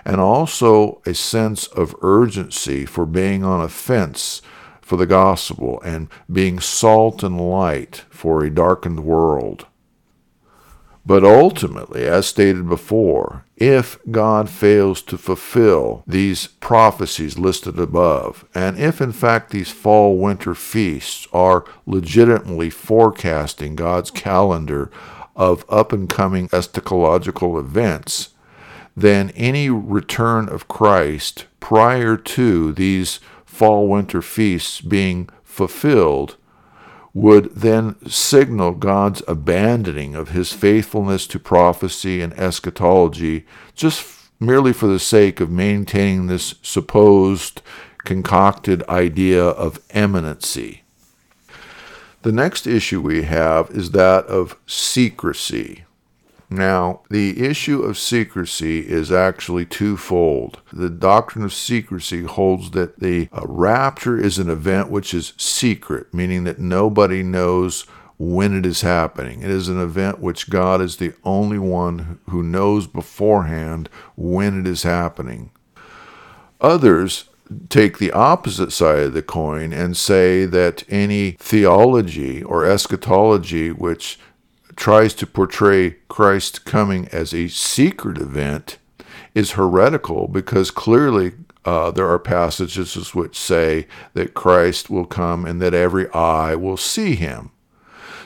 and 0.05 0.21
also 0.21 1.01
a 1.07 1.15
sense 1.15 1.67
of 1.69 1.95
urgency 2.03 2.85
for 2.85 3.07
being 3.07 3.45
on 3.45 3.61
a 3.61 3.69
fence 3.69 4.43
for 4.81 4.97
the 4.97 5.07
gospel 5.07 5.81
and 5.85 6.09
being 6.33 6.59
salt 6.59 7.23
and 7.23 7.41
light 7.41 8.05
for 8.11 8.43
a 8.43 8.51
darkened 8.51 9.05
world. 9.05 9.67
But 11.11 11.25
ultimately, 11.25 12.05
as 12.07 12.27
stated 12.27 12.69
before, 12.69 13.45
if 13.57 13.99
God 14.13 14.49
fails 14.49 15.03
to 15.03 15.19
fulfill 15.19 16.05
these 16.07 16.47
prophecies 16.47 17.37
listed 17.37 17.81
above, 17.81 18.45
and 18.55 18.79
if 18.79 19.01
in 19.01 19.11
fact 19.11 19.51
these 19.51 19.73
fall 19.73 20.17
winter 20.17 20.55
feasts 20.55 21.27
are 21.33 21.65
legitimately 21.85 22.71
forecasting 22.71 23.75
God's 23.75 24.13
calendar 24.13 24.89
of 25.35 25.65
up 25.69 25.93
and 25.93 26.09
coming 26.09 26.49
eschatological 26.51 27.59
events, 27.59 28.29
then 28.97 29.31
any 29.31 29.69
return 29.69 30.49
of 30.49 30.69
Christ 30.69 31.47
prior 31.59 32.17
to 32.17 32.73
these 32.73 33.19
fall 33.45 33.89
winter 33.89 34.23
feasts 34.23 34.81
being 34.81 35.29
fulfilled 35.43 36.37
would 37.13 37.55
then 37.55 37.97
signal 38.09 38.73
God's 38.73 39.23
abandoning 39.27 40.15
of 40.15 40.31
his 40.31 40.53
faithfulness 40.53 41.27
to 41.29 41.39
prophecy 41.39 42.21
and 42.21 42.33
eschatology 42.35 43.47
just 43.75 44.31
merely 44.39 44.73
for 44.73 44.87
the 44.87 44.99
sake 44.99 45.41
of 45.41 45.51
maintaining 45.51 46.27
this 46.27 46.55
supposed 46.63 47.63
concocted 48.05 48.83
idea 48.89 49.45
of 49.45 49.81
imminency. 49.93 50.83
The 52.23 52.33
next 52.33 52.67
issue 52.67 53.01
we 53.01 53.23
have 53.23 53.71
is 53.71 53.91
that 53.91 54.27
of 54.27 54.57
secrecy. 54.67 55.85
Now, 56.51 57.03
the 57.09 57.45
issue 57.45 57.83
of 57.83 57.97
secrecy 57.97 58.81
is 58.81 59.13
actually 59.13 59.67
twofold. 59.67 60.61
The 60.73 60.91
doctrine 60.91 61.45
of 61.45 61.55
secrecy 61.55 62.25
holds 62.25 62.73
that 62.73 62.99
the 62.99 63.29
uh, 63.33 63.43
rapture 63.47 64.19
is 64.19 64.39
an 64.39 64.51
event 64.51 64.91
which 64.91 65.15
is 65.15 65.33
secret, 65.37 66.13
meaning 66.13 66.43
that 66.45 66.59
nobody 66.59 67.23
knows 67.23 67.83
when 68.19 68.55
it 68.55 68.67
is 68.67 68.81
happening. 68.81 69.43
It 69.43 69.51
is 69.51 69.69
an 69.69 69.81
event 69.81 70.19
which 70.19 70.51
God 70.51 70.83
is 70.83 70.97
the 70.97 71.15
only 71.23 71.59
one 71.59 72.19
who 72.29 72.43
knows 72.43 72.89
beforehand 72.89 73.89
when 74.17 74.59
it 74.59 74.67
is 74.67 74.83
happening. 74.83 75.53
Others 76.61 77.27
take 77.69 77.99
the 77.99 78.13
opposite 78.13 78.73
side 78.73 79.05
of 79.05 79.13
the 79.15 79.23
coin 79.23 79.73
and 79.73 79.97
say 79.97 80.45
that 80.47 80.85
any 80.89 81.33
theology 81.33 82.43
or 82.43 82.65
eschatology 82.65 83.73
which 83.73 84.19
tries 84.77 85.15
to 85.15 85.27
portray 85.27 85.97
Christ's 86.09 86.59
coming 86.59 87.09
as 87.09 87.35
a 87.35 87.49
secret 87.49 88.19
event 88.19 88.79
is 89.35 89.53
heretical 89.53 90.29
because 90.29 90.71
clearly 90.71 91.33
uh, 91.65 91.91
there 91.91 92.09
are 92.09 92.19
passages 92.19 93.15
which 93.15 93.39
say 93.39 93.87
that 94.15 94.35
Christ 94.35 94.91
will 94.91 95.07
come 95.07 95.45
and 95.45 95.61
that 95.61 95.75
every 95.75 96.11
eye 96.13 96.55
will 96.55 96.77
see 96.77 97.15
him. 97.15 97.51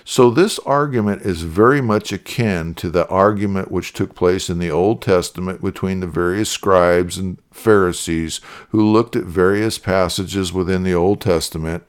So, 0.06 0.30
this 0.30 0.58
argument 0.60 1.22
is 1.22 1.42
very 1.42 1.80
much 1.80 2.12
akin 2.12 2.74
to 2.74 2.90
the 2.90 3.08
argument 3.08 3.70
which 3.70 3.94
took 3.94 4.14
place 4.14 4.50
in 4.50 4.58
the 4.58 4.70
Old 4.70 5.00
Testament 5.00 5.62
between 5.62 6.00
the 6.00 6.06
various 6.06 6.50
scribes 6.50 7.16
and 7.16 7.38
Pharisees 7.50 8.42
who 8.68 8.84
looked 8.84 9.16
at 9.16 9.24
various 9.24 9.78
passages 9.78 10.52
within 10.52 10.82
the 10.82 10.92
Old 10.92 11.22
Testament 11.22 11.84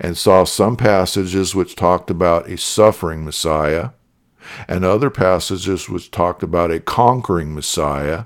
and 0.00 0.18
saw 0.18 0.42
some 0.42 0.76
passages 0.76 1.54
which 1.54 1.76
talked 1.76 2.10
about 2.10 2.48
a 2.48 2.56
suffering 2.56 3.24
Messiah, 3.24 3.90
and 4.68 4.84
other 4.84 5.10
passages 5.10 5.88
which 5.88 6.10
talked 6.10 6.42
about 6.42 6.70
a 6.70 6.80
conquering 6.80 7.54
Messiah, 7.54 8.24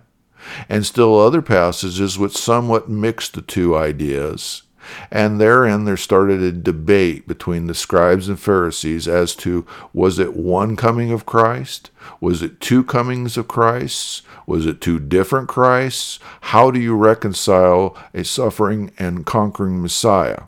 and 0.68 0.85
still 0.85 1.18
other 1.18 1.42
passages 1.42 2.18
which 2.18 2.37
somewhat 2.37 2.88
mixed 2.88 3.35
the 3.35 3.42
two 3.42 3.77
ideas. 3.77 4.62
And 5.11 5.40
therein 5.40 5.85
there 5.85 5.96
started 5.96 6.42
a 6.42 6.53
debate 6.53 7.27
between 7.27 7.66
the 7.66 7.74
scribes 7.74 8.29
and 8.29 8.38
Pharisees 8.38 9.09
as 9.09 9.35
to 9.37 9.66
was 9.92 10.18
it 10.18 10.37
one 10.37 10.77
coming 10.77 11.11
of 11.11 11.27
Christ? 11.27 11.90
Was 12.20 12.42
it 12.42 12.61
two 12.61 12.85
comings 12.85 13.37
of 13.37 13.48
Christ? 13.48 14.22
Was 14.46 14.66
it 14.66 14.81
two 14.81 15.00
different 15.00 15.48
Christs? 15.48 16.18
How 16.42 16.70
do 16.70 16.79
you 16.79 16.94
reconcile 16.94 17.96
a 18.12 18.24
suffering 18.24 18.92
and 18.98 19.24
conquering 19.24 19.81
Messiah? 19.81 20.44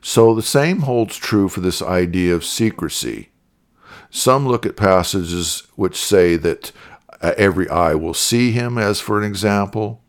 So 0.00 0.34
the 0.34 0.42
same 0.42 0.80
holds 0.80 1.16
true 1.16 1.48
for 1.48 1.60
this 1.60 1.82
idea 1.82 2.34
of 2.34 2.44
secrecy. 2.44 3.30
Some 4.10 4.46
look 4.46 4.64
at 4.64 4.76
passages 4.76 5.64
which 5.76 5.96
say 5.96 6.36
that 6.36 6.72
uh, 7.20 7.34
every 7.36 7.68
eye 7.68 7.94
will 7.94 8.14
see 8.14 8.52
him, 8.52 8.78
as 8.78 9.00
for 9.00 9.18
an 9.18 9.24
example, 9.24 10.02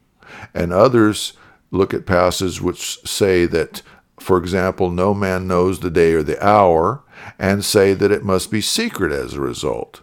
and 0.54 0.72
others 0.72 1.34
look 1.72 1.94
at 1.94 2.06
passages 2.06 2.62
which 2.62 3.00
say 3.06 3.46
that, 3.46 3.82
for 4.20 4.38
example, 4.38 4.90
no 4.90 5.14
man 5.14 5.48
knows 5.48 5.80
the 5.80 5.90
day 5.90 6.14
or 6.14 6.24
the 6.24 6.44
hour, 6.46 7.04
and 7.38 7.66
say 7.66 7.94
that 7.94 8.12
it 8.12 8.24
must 8.24 8.50
be 8.52 8.62
secret 8.62 9.12
as 9.12 9.34
a 9.34 9.42
result. 9.42 10.02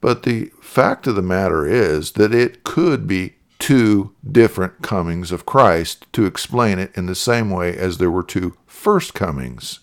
But 0.00 0.22
the 0.22 0.50
fact 0.60 1.06
of 1.06 1.16
the 1.16 1.22
matter 1.22 1.66
is 1.66 2.12
that 2.12 2.34
it 2.34 2.64
could 2.64 3.06
be 3.06 3.36
two 3.58 4.14
different 4.30 4.82
comings 4.82 5.32
of 5.32 5.46
Christ 5.46 6.06
to 6.12 6.26
explain 6.26 6.78
it 6.78 6.92
in 6.94 7.06
the 7.06 7.14
same 7.14 7.50
way 7.50 7.76
as 7.76 7.98
there 7.98 8.10
were 8.10 8.22
two 8.22 8.56
first 8.66 9.14
comings. 9.14 9.80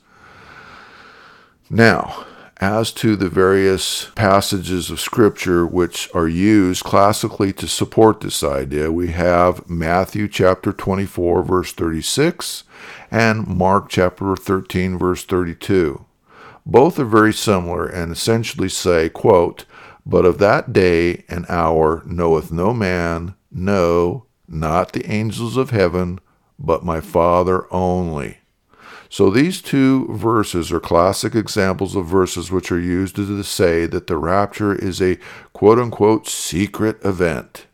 Now, 1.69 2.25
as 2.57 2.91
to 2.93 3.15
the 3.15 3.29
various 3.29 4.05
passages 4.15 4.89
of 4.89 4.99
Scripture 4.99 5.65
which 5.65 6.09
are 6.13 6.27
used 6.27 6.83
classically 6.83 7.51
to 7.53 7.67
support 7.67 8.21
this 8.21 8.43
idea, 8.43 8.91
we 8.91 9.09
have 9.09 9.69
Matthew 9.69 10.27
chapter 10.27 10.71
24, 10.71 11.43
verse 11.43 11.73
36, 11.73 12.63
and 13.11 13.47
Mark 13.47 13.89
chapter 13.89 14.35
13, 14.35 14.97
verse 14.97 15.23
32. 15.23 16.05
Both 16.65 16.99
are 16.99 17.05
very 17.05 17.33
similar 17.33 17.85
and 17.85 18.11
essentially 18.11 18.69
say, 18.69 19.09
quote, 19.09 19.65
But 20.05 20.25
of 20.25 20.37
that 20.37 20.71
day 20.71 21.25
and 21.27 21.45
hour 21.49 22.03
knoweth 22.05 22.51
no 22.51 22.73
man, 22.73 23.35
no, 23.51 24.25
not 24.47 24.93
the 24.93 25.09
angels 25.11 25.57
of 25.57 25.71
heaven, 25.71 26.19
but 26.57 26.85
my 26.85 27.01
Father 27.01 27.71
only. 27.73 28.37
So 29.13 29.29
these 29.29 29.61
two 29.61 30.07
verses 30.11 30.71
are 30.71 30.79
classic 30.79 31.35
examples 31.35 31.95
of 31.95 32.07
verses 32.07 32.49
which 32.49 32.71
are 32.71 32.79
used 32.79 33.15
to 33.17 33.43
say 33.43 33.85
that 33.85 34.07
the 34.07 34.17
rapture 34.17 34.73
is 34.73 34.99
a 34.99 35.19
quote 35.53 35.77
unquote 35.77 36.27
secret 36.27 36.97
event. 37.05 37.67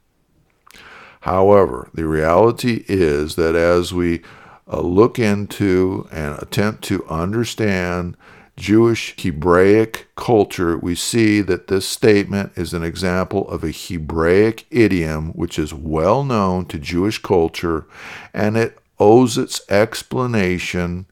However, 1.22 1.92
the 1.94 2.06
reality 2.06 2.84
is 2.90 3.38
that 3.38 3.56
as 3.56 3.94
we 3.94 4.22
uh, 4.70 4.82
look 4.82 5.18
into 5.18 6.10
and 6.12 6.38
attempt 6.40 6.84
to 6.90 7.08
understand 7.08 8.18
Jewish 8.58 9.16
Hebraic 9.18 10.08
culture, 10.18 10.78
we 10.78 10.94
see 10.94 11.40
that 11.40 11.68
this 11.68 11.88
statement 11.88 12.52
is 12.58 12.74
an 12.74 12.84
example 12.84 13.48
of 13.48 13.64
a 13.64 13.72
Hebraic 13.72 14.66
idiom 14.72 15.30
which 15.30 15.58
is 15.58 15.74
well 15.74 16.26
known 16.26 16.66
to 16.66 16.78
Jewish 16.78 17.18
culture 17.22 17.86
and 18.34 18.58
it 18.58 18.78
owes 19.00 19.38
its 19.38 19.62
explanation 19.70 21.06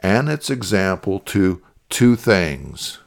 and 0.00 0.28
its 0.28 0.50
example 0.50 1.20
to 1.20 1.62
two 1.88 2.16
things. 2.16 2.98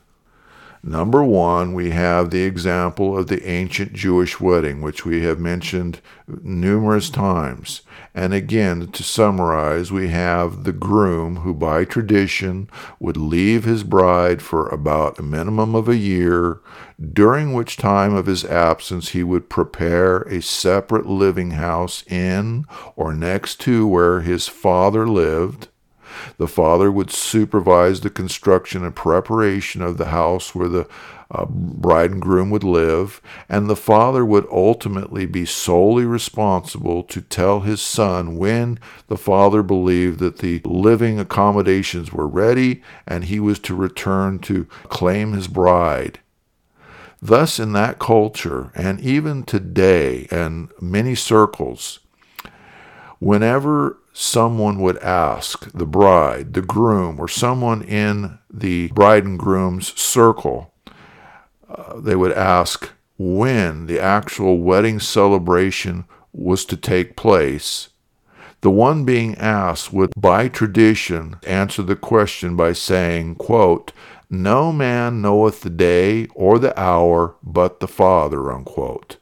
Number 0.83 1.23
one, 1.23 1.73
we 1.73 1.91
have 1.91 2.31
the 2.31 2.41
example 2.41 3.15
of 3.15 3.27
the 3.27 3.47
ancient 3.47 3.93
Jewish 3.93 4.39
wedding, 4.39 4.81
which 4.81 5.05
we 5.05 5.21
have 5.21 5.39
mentioned 5.39 6.01
numerous 6.41 7.11
times. 7.11 7.83
And 8.15 8.33
again, 8.33 8.87
to 8.87 9.03
summarize, 9.03 9.91
we 9.91 10.07
have 10.07 10.63
the 10.63 10.73
groom 10.73 11.37
who, 11.37 11.53
by 11.53 11.85
tradition, 11.85 12.67
would 12.99 13.15
leave 13.15 13.63
his 13.63 13.83
bride 13.83 14.41
for 14.41 14.67
about 14.69 15.19
a 15.19 15.23
minimum 15.23 15.75
of 15.75 15.87
a 15.87 15.97
year, 15.97 16.61
during 17.13 17.53
which 17.53 17.77
time 17.77 18.15
of 18.15 18.25
his 18.25 18.43
absence 18.43 19.09
he 19.09 19.23
would 19.23 19.49
prepare 19.49 20.21
a 20.21 20.41
separate 20.41 21.05
living 21.05 21.51
house 21.51 22.03
in 22.07 22.65
or 22.95 23.13
next 23.13 23.59
to 23.61 23.85
where 23.85 24.21
his 24.21 24.47
father 24.47 25.07
lived 25.07 25.67
The 26.37 26.47
father 26.47 26.91
would 26.91 27.11
supervise 27.11 28.01
the 28.01 28.09
construction 28.09 28.83
and 28.83 28.95
preparation 28.95 29.81
of 29.81 29.97
the 29.97 30.07
house 30.07 30.53
where 30.53 30.69
the 30.69 30.87
uh, 31.31 31.45
bride 31.45 32.11
and 32.11 32.21
groom 32.21 32.49
would 32.49 32.63
live, 32.63 33.21
and 33.47 33.69
the 33.69 33.75
father 33.75 34.25
would 34.25 34.45
ultimately 34.51 35.25
be 35.25 35.45
solely 35.45 36.03
responsible 36.03 37.03
to 37.03 37.21
tell 37.21 37.61
his 37.61 37.81
son 37.81 38.35
when 38.35 38.77
the 39.07 39.17
father 39.17 39.63
believed 39.63 40.19
that 40.19 40.39
the 40.39 40.61
living 40.65 41.19
accommodations 41.19 42.11
were 42.11 42.27
ready 42.27 42.81
and 43.07 43.25
he 43.25 43.39
was 43.39 43.59
to 43.59 43.73
return 43.73 44.39
to 44.39 44.65
claim 44.89 45.31
his 45.31 45.47
bride. 45.47 46.19
Thus, 47.21 47.59
in 47.59 47.71
that 47.73 47.99
culture, 47.99 48.71
and 48.75 48.99
even 48.99 49.43
today, 49.43 50.27
in 50.31 50.69
many 50.81 51.15
circles, 51.15 51.99
whenever 53.19 54.00
someone 54.21 54.79
would 54.79 54.99
ask 54.99 55.71
the 55.71 55.85
bride, 55.85 56.53
the 56.53 56.61
groom, 56.61 57.19
or 57.19 57.27
someone 57.27 57.81
in 57.81 58.37
the 58.53 58.87
bride 58.89 59.25
and 59.25 59.39
groom's 59.39 59.99
circle, 59.99 60.71
uh, 61.67 61.99
they 61.99 62.15
would 62.15 62.31
ask 62.31 62.91
when 63.17 63.87
the 63.87 63.99
actual 63.99 64.59
wedding 64.59 64.99
celebration 64.99 66.05
was 66.31 66.65
to 66.65 66.77
take 66.77 67.15
place. 67.15 67.89
The 68.61 68.69
one 68.69 69.05
being 69.05 69.35
asked 69.37 69.91
would, 69.91 70.11
by 70.15 70.47
tradition, 70.49 71.37
answer 71.47 71.81
the 71.81 71.95
question 71.95 72.55
by 72.55 72.73
saying, 72.73 73.35
quote, 73.35 73.91
no 74.29 74.71
man 74.71 75.21
knoweth 75.21 75.61
the 75.61 75.71
day 75.71 76.27
or 76.35 76.59
the 76.59 76.79
hour 76.79 77.35
but 77.41 77.79
the 77.79 77.87
Father. 77.87 78.51
Unquote. 78.51 79.17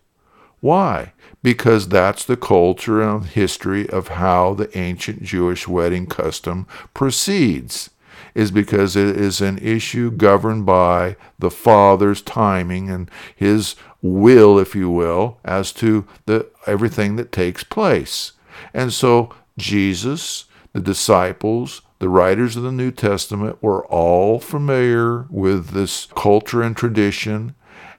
Why? 0.60 1.14
Because 1.42 1.88
that's 1.88 2.26
the 2.26 2.38
culture 2.38 3.02
and 3.02 3.26
history 3.26 3.90
of 3.90 4.10
how 4.10 4.54
the 4.54 4.78
ancient 4.78 5.24
Jewish 5.24 5.68
wedding 5.68 6.06
custom 6.06 6.68
proceeds, 6.94 7.90
is 8.36 8.52
because 8.52 8.96
it 8.96 9.18
is 9.18 9.42
an 9.42 9.58
issue 9.60 10.12
governed 10.12 10.66
by 10.66 11.16
the 11.40 11.50
Father's 11.50 12.22
timing 12.22 12.90
and 12.90 13.10
his 13.36 13.76
will, 14.02 14.60
if 14.60 14.76
you 14.76 14.90
will, 14.90 15.40
as 15.44 15.72
to 15.74 16.06
the 16.26 16.48
everything 16.68 17.16
that 17.16 17.32
takes 17.32 17.64
place. 17.64 18.34
And 18.74 18.92
so 18.94 19.34
Jesus, 19.58 20.46
the 20.74 20.82
disciples, 20.82 21.82
the 22.00 22.10
writers 22.10 22.56
of 22.56 22.64
the 22.64 22.72
New 22.72 22.92
Testament 22.92 23.62
were 23.62 23.86
all 23.88 24.40
familiar 24.40 25.26
with 25.30 25.70
this 25.70 26.08
culture 26.16 26.62
and 26.62 26.76
tradition, 26.76 27.56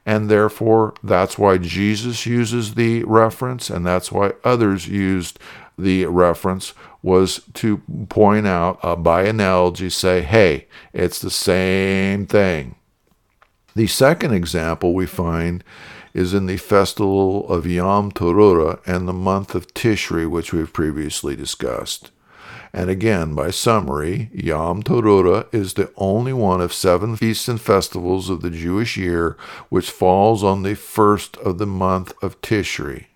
and 0.07 0.29
therefore 0.29 0.95
that's 1.03 1.39
why 1.39 1.59
Jesus 1.59 2.27
uses 2.27 2.75
the 2.75 3.05
reference, 3.05 3.71
and 3.71 3.87
that's 3.87 4.11
why 4.11 4.33
others 4.45 4.89
used 4.89 5.39
the 5.79 6.05
reference 6.07 6.75
was 7.03 7.41
to 7.55 7.79
point 8.09 8.47
out 8.47 8.79
uh, 8.83 8.97
by 8.97 9.23
analogy, 9.23 9.89
say, 9.89 10.21
hey, 10.21 10.67
it's 10.93 11.19
the 11.19 11.31
same 11.31 12.27
thing. 12.27 12.75
The 13.75 13.87
second 13.87 14.35
example 14.35 14.95
we 14.95 15.07
find 15.07 15.65
is 16.13 16.35
in 16.35 16.47
the 16.47 16.57
festival 16.57 17.49
of 17.49 17.67
Yom 17.67 18.11
Teruah 18.11 18.81
and 18.87 19.07
the 19.07 19.13
month 19.13 19.55
of 19.55 19.73
Tishri, 19.75 20.29
which 20.29 20.53
we've 20.53 20.73
previously 20.73 21.37
discussed. 21.37 22.11
And 22.73 22.89
again, 22.89 23.35
by 23.35 23.51
summary, 23.51 24.31
Yom 24.33 24.83
Teruah 24.83 25.53
is 25.53 25.75
the 25.75 25.93
only 25.97 26.33
one 26.33 26.61
of 26.61 26.73
seven 26.73 27.17
feasts 27.17 27.49
and 27.49 27.61
festivals 27.61 28.31
of 28.31 28.43
the 28.43 28.51
Jewish 28.51 28.97
year 28.97 29.37
which 29.69 29.91
falls 29.91 30.45
on 30.45 30.63
the 30.63 30.75
first 30.75 31.37
of 31.39 31.59
the 31.59 31.67
month 31.67 32.13
of 32.23 32.41
Tishri. 32.41 33.07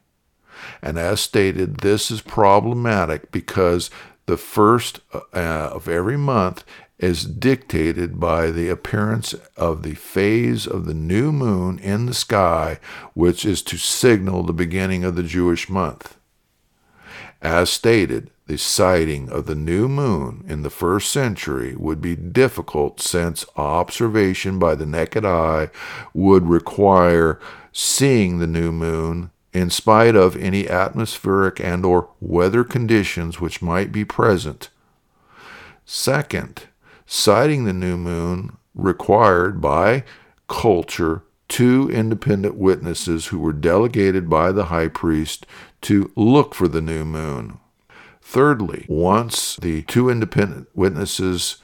And 0.83 0.99
as 0.99 1.21
stated, 1.21 1.79
this 1.79 2.11
is 2.11 2.21
problematic 2.21 3.31
because 3.31 3.91
the 4.27 4.37
first 4.37 5.01
uh, 5.13 5.19
of 5.39 5.89
every 5.89 6.17
month 6.17 6.65
is 6.99 7.25
dictated 7.25 8.19
by 8.19 8.51
the 8.51 8.69
appearance 8.69 9.35
of 9.57 9.83
the 9.83 9.95
phase 9.95 10.67
of 10.67 10.87
the 10.87 10.95
new 10.95 11.33
moon 11.33 11.79
in 11.79 12.07
the 12.07 12.15
sky, 12.15 12.79
which 13.15 13.45
is 13.45 13.63
to 13.63 13.77
signal 13.77 14.43
the 14.43 14.53
beginning 14.53 15.05
of 15.05 15.17
the 15.17 15.23
Jewish 15.23 15.69
month. 15.69 16.17
As 17.43 17.69
stated, 17.69 18.31
the 18.47 18.59
sighting 18.59 19.31
of 19.31 19.47
the 19.47 19.55
new 19.55 19.89
moon 19.89 20.45
in 20.47 20.63
the 20.63 20.71
first 20.71 21.11
century 21.11 21.75
would 21.77 22.01
be 22.01 22.15
difficult 22.15 23.01
since 23.01 23.47
observation 23.57 24.59
by 24.59 24.75
the 24.75 24.85
naked 24.85 25.25
eye 25.25 25.71
would 26.13 26.47
require 26.47 27.41
seeing 27.73 28.39
the 28.39 28.47
new 28.47 28.71
moon 28.71 29.31
in 29.55 29.71
spite 29.71 30.15
of 30.15 30.37
any 30.37 30.69
atmospheric 30.69 31.59
and 31.59 31.87
or 31.87 32.11
weather 32.21 32.65
conditions 32.65 33.41
which 33.41 33.63
might 33.63 33.93
be 33.93 34.05
present. 34.05 34.69
Second, 35.87 36.65
sighting 37.07 37.65
the 37.65 37.73
new 37.73 37.97
moon 37.97 38.57
required 38.75 39.61
by 39.61 40.05
culture 40.49 41.23
two 41.49 41.89
independent 41.91 42.57
witnesses 42.57 43.27
who 43.27 43.39
were 43.39 43.53
delegated 43.53 44.29
by 44.29 44.51
the 44.51 44.65
high 44.65 44.89
priest 44.89 45.47
to 45.81 46.11
look 46.17 46.55
for 46.55 46.69
the 46.69 46.81
new 46.81 47.05
moon. 47.05 47.59
Thirdly, 48.27 48.87
once 48.89 49.55
the 49.57 49.83
two 49.83 50.09
independent 50.09 50.69
witnesses 50.75 51.59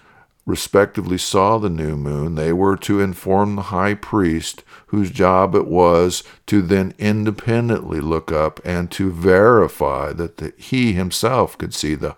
respectively 0.46 1.18
saw 1.18 1.58
the 1.58 1.70
new 1.70 1.96
moon, 1.96 2.34
they 2.34 2.52
were 2.52 2.76
to 2.76 3.00
inform 3.00 3.56
the 3.56 3.62
high 3.62 3.94
priest, 3.94 4.62
whose 4.88 5.10
job 5.10 5.54
it 5.54 5.66
was 5.66 6.22
to 6.46 6.60
then 6.60 6.94
independently 6.98 7.98
look 7.98 8.30
up 8.30 8.60
and 8.64 8.90
to 8.92 9.10
verify 9.10 10.12
that 10.12 10.36
the, 10.36 10.52
he 10.58 10.92
himself 10.92 11.56
could 11.56 11.74
see 11.74 11.94
the 11.94 12.14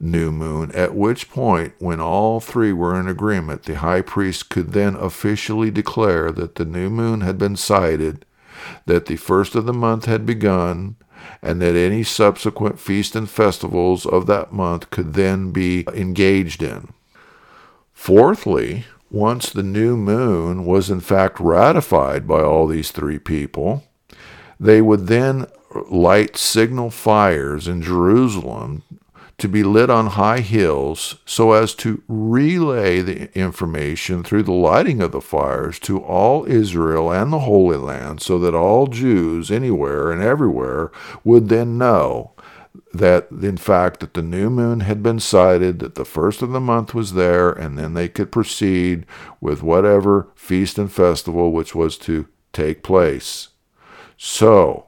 new 0.00 0.30
moon, 0.32 0.72
at 0.72 0.94
which 0.94 1.30
point, 1.30 1.72
when 1.78 2.00
all 2.00 2.40
three 2.40 2.72
were 2.72 2.98
in 2.98 3.08
agreement, 3.08 3.62
the 3.62 3.76
high 3.76 4.02
priest 4.02 4.50
could 4.50 4.72
then 4.72 4.96
officially 4.96 5.70
declare 5.70 6.32
that 6.32 6.56
the 6.56 6.64
new 6.64 6.90
moon 6.90 7.20
had 7.20 7.38
been 7.38 7.56
sighted, 7.56 8.26
that 8.84 9.06
the 9.06 9.16
first 9.16 9.54
of 9.54 9.64
the 9.64 9.72
month 9.72 10.04
had 10.06 10.26
begun, 10.26 10.96
and 11.42 11.60
that 11.60 11.76
any 11.76 12.02
subsequent 12.02 12.78
feasts 12.80 13.16
and 13.16 13.28
festivals 13.28 14.06
of 14.06 14.26
that 14.26 14.52
month 14.52 14.90
could 14.90 15.14
then 15.14 15.50
be 15.50 15.84
engaged 15.94 16.62
in. 16.62 16.88
Fourthly, 17.92 18.84
once 19.10 19.50
the 19.50 19.62
new 19.62 19.96
moon 19.96 20.64
was 20.64 20.90
in 20.90 21.00
fact 21.00 21.38
ratified 21.40 22.26
by 22.26 22.40
all 22.40 22.66
these 22.66 22.90
three 22.90 23.18
people, 23.18 23.84
they 24.58 24.80
would 24.80 25.06
then 25.06 25.46
light 25.90 26.36
signal 26.36 26.90
fires 26.90 27.68
in 27.68 27.82
Jerusalem 27.82 28.82
to 29.38 29.48
be 29.48 29.62
lit 29.62 29.90
on 29.90 30.06
high 30.06 30.40
hills 30.40 31.16
so 31.26 31.52
as 31.52 31.74
to 31.74 32.02
relay 32.08 33.02
the 33.02 33.36
information 33.38 34.22
through 34.22 34.42
the 34.42 34.52
lighting 34.52 35.02
of 35.02 35.12
the 35.12 35.20
fires 35.20 35.78
to 35.78 36.02
all 36.02 36.46
Israel 36.46 37.12
and 37.12 37.32
the 37.32 37.40
Holy 37.40 37.76
Land 37.76 38.22
so 38.22 38.38
that 38.38 38.54
all 38.54 38.86
Jews 38.86 39.50
anywhere 39.50 40.10
and 40.10 40.22
everywhere 40.22 40.90
would 41.22 41.48
then 41.48 41.76
know 41.76 42.32
that 42.94 43.28
in 43.30 43.58
fact 43.58 44.00
that 44.00 44.14
the 44.14 44.22
new 44.22 44.48
moon 44.48 44.80
had 44.80 45.02
been 45.02 45.20
sighted 45.20 45.80
that 45.80 45.96
the 45.96 46.04
first 46.04 46.40
of 46.40 46.50
the 46.50 46.60
month 46.60 46.94
was 46.94 47.12
there 47.12 47.50
and 47.50 47.78
then 47.78 47.92
they 47.92 48.08
could 48.08 48.32
proceed 48.32 49.04
with 49.40 49.62
whatever 49.62 50.28
feast 50.34 50.78
and 50.78 50.90
festival 50.90 51.52
which 51.52 51.74
was 51.74 51.98
to 51.98 52.26
take 52.54 52.82
place. 52.82 53.48
So 54.16 54.86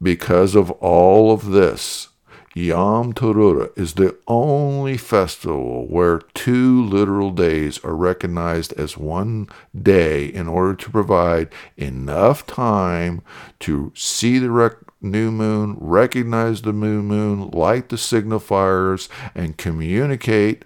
because 0.00 0.54
of 0.54 0.70
all 0.70 1.30
of 1.32 1.50
this 1.50 2.08
Yom 2.56 3.12
Teruah 3.12 3.76
is 3.76 3.94
the 3.94 4.16
only 4.28 4.96
festival 4.96 5.88
where 5.88 6.20
two 6.34 6.84
literal 6.84 7.32
days 7.32 7.82
are 7.84 7.96
recognized 7.96 8.72
as 8.74 8.96
one 8.96 9.48
day 9.76 10.26
in 10.26 10.46
order 10.46 10.76
to 10.76 10.90
provide 10.90 11.48
enough 11.76 12.46
time 12.46 13.22
to 13.58 13.92
see 13.96 14.38
the 14.38 14.52
rec- 14.52 14.76
new 15.02 15.32
moon, 15.32 15.76
recognize 15.80 16.62
the 16.62 16.72
new 16.72 17.02
moon, 17.02 17.50
light 17.50 17.88
the 17.88 17.96
signifiers, 17.96 19.08
and 19.34 19.58
communicate 19.58 20.64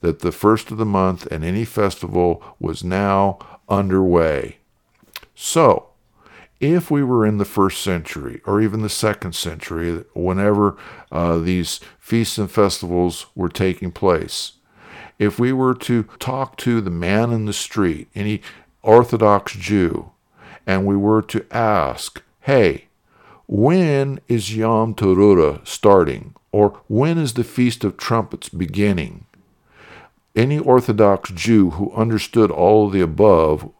that 0.00 0.20
the 0.20 0.32
first 0.32 0.70
of 0.70 0.78
the 0.78 0.86
month 0.86 1.26
and 1.26 1.44
any 1.44 1.66
festival 1.66 2.42
was 2.58 2.82
now 2.82 3.38
underway. 3.68 4.56
So, 5.34 5.88
if 6.60 6.90
we 6.90 7.02
were 7.02 7.26
in 7.26 7.38
the 7.38 7.44
first 7.44 7.82
century 7.82 8.40
or 8.46 8.60
even 8.60 8.82
the 8.82 8.88
second 8.88 9.34
century, 9.34 10.04
whenever 10.14 10.76
uh, 11.12 11.38
these 11.38 11.80
feasts 11.98 12.38
and 12.38 12.50
festivals 12.50 13.26
were 13.34 13.48
taking 13.48 13.92
place, 13.92 14.52
if 15.18 15.38
we 15.38 15.52
were 15.52 15.74
to 15.74 16.04
talk 16.18 16.56
to 16.58 16.80
the 16.80 16.90
man 16.90 17.30
in 17.30 17.46
the 17.46 17.52
street, 17.52 18.08
any 18.14 18.42
Orthodox 18.82 19.52
Jew, 19.54 20.10
and 20.66 20.86
we 20.86 20.96
were 20.96 21.22
to 21.22 21.44
ask, 21.50 22.22
hey, 22.40 22.86
when 23.46 24.20
is 24.26 24.56
Yom 24.56 24.94
Teruah 24.94 25.66
starting? 25.66 26.34
Or 26.52 26.80
when 26.88 27.18
is 27.18 27.34
the 27.34 27.44
Feast 27.44 27.84
of 27.84 27.96
Trumpets 27.96 28.48
beginning? 28.48 29.26
Any 30.34 30.58
Orthodox 30.58 31.30
Jew 31.30 31.70
who 31.70 31.92
understood 31.92 32.50
all 32.50 32.86
of 32.86 32.92
the 32.92 33.00
above 33.00 33.70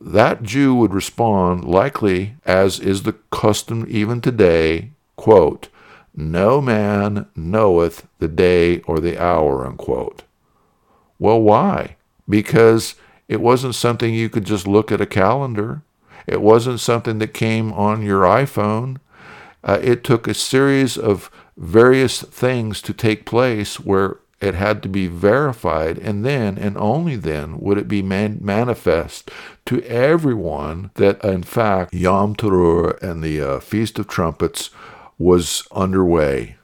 that 0.00 0.42
Jew 0.42 0.74
would 0.76 0.94
respond, 0.94 1.64
likely 1.64 2.36
as 2.44 2.78
is 2.78 3.02
the 3.02 3.14
custom 3.30 3.84
even 3.88 4.20
today, 4.20 4.90
quote, 5.16 5.68
No 6.14 6.60
man 6.60 7.26
knoweth 7.34 8.06
the 8.18 8.28
day 8.28 8.80
or 8.80 9.00
the 9.00 9.20
hour, 9.20 9.66
unquote. 9.66 10.22
Well, 11.18 11.40
why? 11.40 11.96
Because 12.28 12.94
it 13.26 13.40
wasn't 13.40 13.74
something 13.74 14.14
you 14.14 14.28
could 14.28 14.44
just 14.44 14.66
look 14.66 14.92
at 14.92 15.00
a 15.00 15.06
calendar. 15.06 15.82
It 16.26 16.40
wasn't 16.40 16.80
something 16.80 17.18
that 17.18 17.34
came 17.34 17.72
on 17.72 18.02
your 18.02 18.22
iPhone. 18.22 18.98
Uh, 19.64 19.78
it 19.82 20.04
took 20.04 20.28
a 20.28 20.34
series 20.34 20.96
of 20.96 21.30
various 21.56 22.22
things 22.22 22.80
to 22.82 22.92
take 22.92 23.26
place 23.26 23.80
where 23.80 24.18
it 24.40 24.54
had 24.54 24.82
to 24.84 24.88
be 24.88 25.06
verified, 25.08 25.98
and 25.98 26.24
then 26.24 26.58
and 26.58 26.76
only 26.76 27.16
then 27.16 27.58
would 27.60 27.78
it 27.78 27.88
be 27.88 28.02
man- 28.02 28.38
manifest 28.40 29.30
to 29.66 29.82
everyone 29.82 30.90
that, 30.94 31.22
in 31.24 31.42
fact, 31.42 31.92
Yom 31.92 32.36
Teruah 32.36 33.02
and 33.02 33.22
the 33.22 33.40
uh, 33.40 33.60
Feast 33.60 33.98
of 33.98 34.06
Trumpets 34.06 34.70
was 35.18 35.66
underway. 35.72 36.56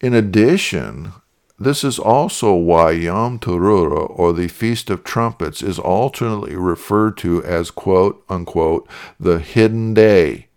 In 0.00 0.14
addition, 0.14 1.12
this 1.58 1.82
is 1.82 1.98
also 1.98 2.54
why 2.54 2.92
Yom 2.92 3.40
Teruah, 3.40 4.08
or 4.10 4.32
the 4.32 4.46
Feast 4.46 4.90
of 4.90 5.02
Trumpets, 5.02 5.60
is 5.60 5.78
alternately 5.78 6.54
referred 6.54 7.16
to 7.18 7.42
as 7.42 7.72
quote 7.72 8.24
unquote 8.28 8.88
the 9.18 9.40
hidden 9.40 9.92
day. 9.92 10.47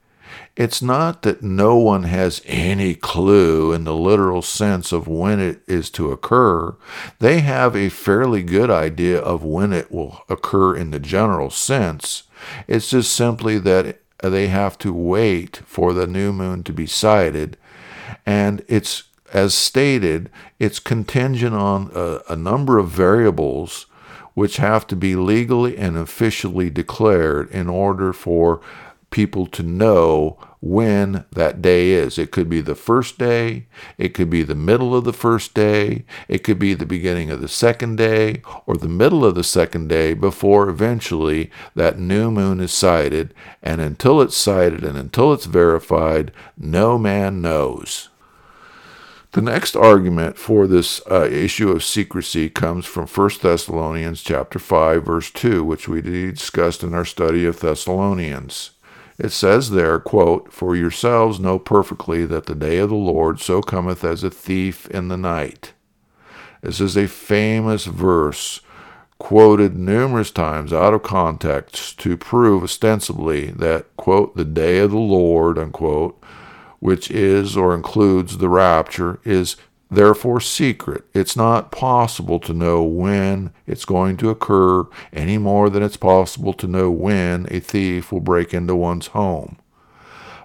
It's 0.58 0.82
not 0.82 1.22
that 1.22 1.42
no 1.42 1.78
one 1.78 2.04
has 2.04 2.42
any 2.46 2.94
clue 2.94 3.72
in 3.72 3.86
the 3.86 3.96
literal 3.96 4.42
sense 4.42 4.92
of 4.92 5.08
when 5.08 5.40
it 5.40 5.62
is 5.66 5.90
to 5.92 6.12
occur. 6.12 6.76
They 7.20 7.40
have 7.40 7.76
a 7.76 7.90
fairly 7.90 8.44
good 8.44 8.70
idea 8.70 9.20
of 9.20 9.44
when 9.44 9.72
it 9.72 9.92
will 9.92 10.24
occur 10.28 10.76
in 10.76 10.92
the 10.92 11.00
general 11.00 11.50
sense. 11.50 12.24
It's 12.68 12.90
just 12.90 13.16
simply 13.16 13.60
that 13.60 14.02
they 14.22 14.48
have 14.48 14.78
to 14.80 14.94
wait 14.94 15.62
for 15.66 15.94
the 15.94 16.06
new 16.06 16.34
moon 16.34 16.64
to 16.64 16.74
be 16.74 16.86
sighted, 16.86 17.58
and 18.26 18.64
it's 18.68 19.04
as 19.34 19.54
stated, 19.54 20.30
it's 20.60 20.80
contingent 20.80 21.56
on 21.56 21.90
a, 21.96 22.20
a, 22.30 22.36
number 22.36 22.78
of 22.78 22.90
variables 22.90 23.86
which 24.34 24.58
have 24.58 24.86
to 24.88 24.96
be 24.96 25.16
legally 25.16 25.78
and 25.78 25.98
officially 25.98 26.70
declared 26.70 27.50
in 27.52 27.70
order 27.70 28.12
for 28.12 28.62
people 29.12 29.46
to 29.46 29.62
know 29.62 30.38
when 30.62 31.26
that 31.32 31.62
day 31.62 31.90
is. 31.92 32.18
It 32.18 32.32
could 32.32 32.50
be 32.50 32.62
the 32.62 32.76
first 32.76 33.18
day, 33.18 33.66
it 33.98 34.14
could 34.14 34.30
be 34.30 34.44
the 34.44 34.56
middle 34.56 34.96
of 34.96 35.04
the 35.04 35.14
first 35.14 35.54
day, 35.54 36.06
it 36.28 36.44
could 36.44 36.60
be 36.60 36.74
the 36.74 36.86
beginning 36.86 37.30
of 37.30 37.42
the 37.42 37.48
second 37.48 37.98
day, 37.98 38.42
or 38.66 38.78
the 38.78 38.88
middle 38.88 39.26
of 39.26 39.36
the 39.36 39.44
second 39.44 39.90
day 39.90 40.14
before 40.14 40.70
eventually 40.70 41.52
that 41.76 42.00
new 42.00 42.32
moon 42.32 42.60
is 42.60 42.72
sighted. 42.72 43.34
And 43.62 43.82
until 43.82 44.22
it's 44.22 44.38
sighted 44.38 44.84
and 44.84 44.98
until 44.98 45.34
it's 45.34 45.46
verified, 45.46 46.32
no 46.58 46.98
man 46.98 47.42
knows. 47.42 48.10
The 49.34 49.42
next 49.42 49.78
argument 49.78 50.38
for 50.38 50.68
this 50.68 51.02
uh, 51.10 51.26
issue 51.32 51.72
of 51.72 51.86
secrecy 51.86 52.50
comes 52.50 52.86
from 52.86 53.08
1 53.08 53.30
Thessalonians 53.42 54.22
chapter 54.22 54.60
5 54.60 55.06
verse 55.06 55.32
2, 55.32 55.64
which 55.64 55.88
we 55.88 56.02
discussed 56.02 56.84
in 56.84 56.94
our 56.94 57.06
study 57.06 57.46
of 57.46 57.62
Thessalonians. 57.62 58.72
It 59.22 59.32
says 59.32 59.70
there, 59.70 60.00
quote, 60.00 60.52
For 60.52 60.76
yourselves 60.76 61.40
know 61.40 61.60
perfectly 61.60 62.26
that 62.26 62.48
the 62.48 62.56
day 62.56 62.80
of 62.80 62.90
the 62.90 62.96
Lord 62.96 63.40
so 63.40 63.62
cometh 63.62 64.04
as 64.04 64.24
a 64.24 64.32
thief 64.32 64.90
in 64.90 65.10
the 65.10 65.18
night. 65.18 65.74
This 66.64 66.82
is 66.82 66.98
a 66.98 67.08
famous 67.08 67.86
verse 67.86 68.62
quoted 69.20 69.78
numerous 69.78 70.32
times 70.32 70.74
out 70.74 70.96
of 70.96 71.04
context 71.04 72.00
to 72.00 72.18
prove 72.18 72.64
ostensibly 72.64 73.52
that, 73.52 73.96
quote, 73.96 74.36
the 74.36 74.44
day 74.44 74.80
of 74.80 74.90
the 74.90 74.98
Lord, 74.98 75.60
unquote, 75.60 76.20
which 76.80 77.12
is 77.12 77.56
or 77.56 77.76
includes 77.76 78.40
the 78.40 78.50
rapture, 78.50 79.20
is 79.24 79.56
therefore 79.92 80.40
secret. 80.40 81.04
It's 81.14 81.36
not 81.36 81.72
possible 81.72 82.40
to 82.40 82.54
know 82.54 82.82
when 82.82 83.54
it's 83.68 83.84
going 83.84 84.16
to 84.18 84.30
occur 84.30 84.86
any 85.12 85.38
more 85.38 85.70
than 85.70 85.84
it's 85.84 85.98
possible 85.98 86.54
to 86.54 86.68
know 86.68 86.90
when 86.90 87.46
a 87.52 87.60
thief 87.60 88.12
will 88.12 88.22
break 88.22 88.54
into 88.54 88.76
one's 88.76 89.08
home. 89.08 89.58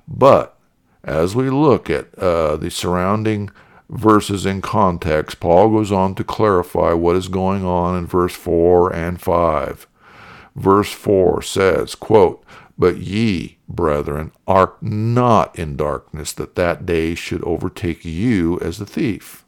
But 0.08 0.58
as 1.04 1.36
we 1.36 1.48
look 1.48 1.88
at 1.88 2.12
uh, 2.18 2.56
the 2.56 2.70
surrounding 2.70 3.50
verses 3.88 4.44
in 4.44 4.60
context, 4.62 5.38
Paul 5.38 5.70
goes 5.70 5.92
on 5.92 6.16
to 6.16 6.24
clarify 6.24 6.92
what 6.92 7.14
is 7.14 7.28
going 7.28 7.64
on 7.64 7.96
in 7.96 8.06
verse 8.06 8.34
4 8.34 8.92
and 8.92 9.20
5. 9.20 9.86
Verse 10.56 10.92
4 10.92 11.42
says, 11.42 11.94
quote, 11.94 12.42
But 12.78 12.98
ye, 12.98 13.58
brethren, 13.68 14.32
are 14.46 14.74
not 14.80 15.58
in 15.58 15.76
darkness, 15.76 16.32
that 16.34 16.56
that 16.56 16.84
day 16.84 17.14
should 17.14 17.42
overtake 17.44 18.04
you 18.04 18.60
as 18.60 18.80
a 18.80 18.86
thief. 18.86 19.44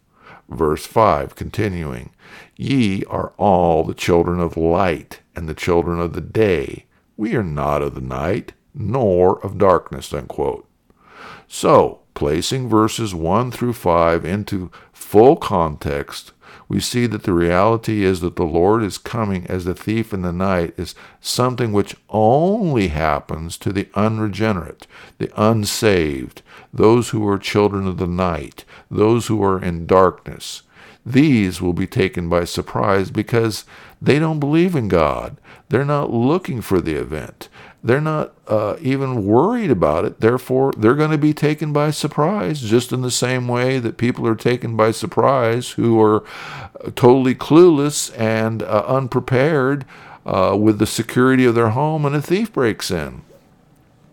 Verse 0.49 0.87
5, 0.87 1.35
continuing, 1.35 2.11
Ye 2.57 3.05
are 3.05 3.35
all 3.37 3.85
the 3.85 3.95
children 3.95 4.41
of 4.41 4.57
light 4.57 5.21
and 5.37 5.47
the 5.49 5.55
children 5.55 6.01
of 6.01 6.15
the 6.15 6.23
day. 6.23 6.87
We 7.17 7.35
are 7.35 7.45
not 7.45 7.83
of 7.83 7.95
the 7.95 8.01
night, 8.01 8.55
nor 8.75 9.45
of 9.45 9.59
darkness. 9.59 10.13
Unquote. 10.13 10.67
So, 11.47 12.01
placing 12.15 12.69
verses 12.69 13.15
1 13.15 13.51
through 13.51 13.75
5 13.75 14.25
into 14.25 14.71
full 14.93 15.37
context, 15.37 16.33
we 16.69 16.81
see 16.81 17.07
that 17.07 17.23
the 17.23 17.33
reality 17.33 18.05
is 18.05 18.21
that 18.21 18.37
the 18.37 18.45
Lord 18.45 18.83
is 18.83 18.99
coming 18.99 19.47
as 19.47 19.65
the 19.65 19.75
thief 19.75 20.13
in 20.13 20.21
the 20.23 20.33
night 20.33 20.75
is 20.77 20.95
something 21.21 21.73
which 21.73 21.97
only 22.11 22.89
happens 22.89 23.57
to 23.59 23.73
the 23.73 23.89
unregenerate, 23.95 24.87
the 25.17 25.31
unsaved, 25.35 26.43
those 26.73 27.09
who 27.09 27.27
are 27.27 27.39
children 27.39 27.87
of 27.87 27.97
the 27.97 28.07
night, 28.07 28.65
those 28.91 29.29
who 29.29 29.43
are 29.43 29.63
in 29.63 29.87
darkness. 29.87 30.63
These 31.07 31.63
will 31.63 31.73
be 31.73 31.87
taken 31.87 32.29
by 32.29 32.45
surprise 32.45 33.11
because 33.11 33.65
they 34.03 34.19
don't 34.19 34.39
believe 34.39 34.77
in 34.77 34.89
God. 34.89 35.39
They're 35.71 35.85
not 35.85 36.11
looking 36.11 36.61
for 36.61 36.83
the 36.83 36.95
event. 36.95 37.49
They're 37.83 38.01
not 38.01 38.33
uh, 38.49 38.77
even 38.81 39.25
worried 39.25 39.71
about 39.71 40.05
it. 40.05 40.21
Therefore, 40.21 40.73
they're 40.77 40.95
going 40.95 41.13
to 41.13 41.19
be 41.19 41.33
taken 41.33 41.73
by 41.73 41.93
surprise, 41.93 42.61
just 42.61 42.93
in 42.93 43.03
the 43.03 43.11
same 43.11 43.47
way 43.47 43.79
that 43.79 43.97
people 43.97 44.27
are 44.27 44.35
taken 44.35 44.77
by 44.77 44.91
surprise 44.91 45.71
who 45.71 46.01
are 46.03 46.25
totally 46.97 47.35
clueless 47.35 48.13
and 48.19 48.63
uh, 48.63 48.85
unprepared 48.87 49.85
uh, 50.27 50.57
with 50.61 50.79
the 50.79 50.87
security 50.87 51.45
of 51.45 51.55
their 51.55 51.71
home 51.71 52.05
and 52.05 52.17
a 52.17 52.23
thief 52.23 52.53
breaks 52.53 52.91
in. 52.91 53.23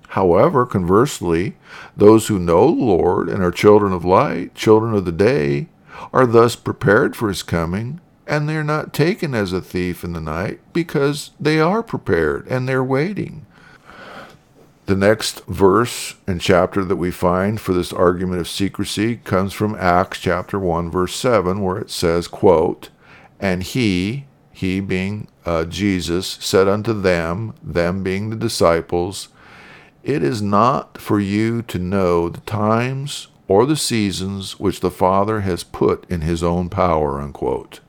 However, 0.09 0.65
conversely, 0.65 1.57
those 1.97 2.27
who 2.27 2.37
know 2.39 2.67
the 2.67 2.83
Lord 2.83 3.27
and 3.27 3.43
are 3.43 3.51
children 3.51 3.91
of 3.91 4.05
light, 4.05 4.53
children 4.53 4.93
of 4.93 5.05
the 5.05 5.11
day, 5.11 5.67
are 6.13 6.25
thus 6.25 6.55
prepared 6.55 7.15
for 7.15 7.29
his 7.29 7.43
coming 7.43 7.99
and 8.27 8.49
they're 8.49 8.63
not 8.63 8.93
taken 8.93 9.33
as 9.33 9.53
a 9.53 9.61
thief 9.61 10.03
in 10.03 10.13
the 10.13 10.21
night 10.21 10.59
because 10.73 11.31
they 11.39 11.59
are 11.59 11.83
prepared 11.83 12.47
and 12.47 12.67
they're 12.67 12.83
waiting. 12.83 13.45
The 14.85 14.95
next 14.95 15.43
verse 15.45 16.13
and 16.27 16.39
chapter 16.39 16.85
that 16.85 16.97
we 16.97 17.09
find 17.09 17.59
for 17.59 17.73
this 17.73 17.91
argument 17.91 18.39
of 18.39 18.47
secrecy 18.47 19.15
comes 19.15 19.51
from 19.51 19.75
Acts 19.79 20.19
chapter 20.19 20.59
1 20.59 20.91
verse 20.91 21.15
7 21.15 21.61
where 21.61 21.79
it 21.79 21.89
says, 21.89 22.27
quote, 22.27 22.89
And 23.39 23.63
he, 23.63 24.25
he 24.51 24.79
being 24.81 25.27
uh, 25.43 25.65
Jesus, 25.65 26.37
said 26.39 26.67
unto 26.67 26.93
them, 26.93 27.55
them 27.63 28.03
being 28.03 28.29
the 28.29 28.35
disciples, 28.35 29.29
It 30.03 30.21
is 30.21 30.43
not 30.43 30.99
for 30.99 31.19
you 31.19 31.63
to 31.63 31.79
know 31.79 32.29
the 32.29 32.41
times 32.41 33.29
or 33.47 33.65
the 33.65 33.75
seasons 33.75 34.59
which 34.59 34.81
the 34.81 34.91
Father 34.91 35.41
has 35.41 35.63
put 35.63 36.07
in 36.11 36.21
his 36.21 36.43
own 36.43 36.69
power, 36.69 37.19
unquote. 37.19 37.79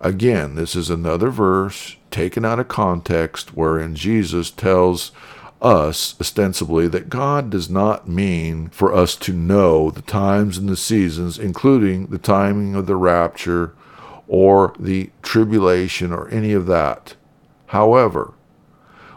Again, 0.00 0.56
this 0.56 0.74
is 0.74 0.90
another 0.90 1.30
verse 1.30 1.96
taken 2.10 2.44
out 2.44 2.58
of 2.58 2.66
context 2.66 3.56
wherein 3.56 3.94
Jesus 3.94 4.50
tells 4.50 5.12
us, 5.64 6.14
ostensibly, 6.20 6.86
that 6.88 7.08
God 7.08 7.50
does 7.50 7.70
not 7.70 8.08
mean 8.08 8.68
for 8.68 8.94
us 8.94 9.16
to 9.16 9.32
know 9.32 9.90
the 9.90 10.02
times 10.02 10.58
and 10.58 10.68
the 10.68 10.76
seasons, 10.76 11.38
including 11.38 12.06
the 12.06 12.18
timing 12.18 12.74
of 12.74 12.86
the 12.86 12.96
rapture 12.96 13.74
or 14.28 14.74
the 14.78 15.10
tribulation 15.22 16.12
or 16.12 16.28
any 16.28 16.52
of 16.52 16.66
that. 16.66 17.14
However, 17.66 18.34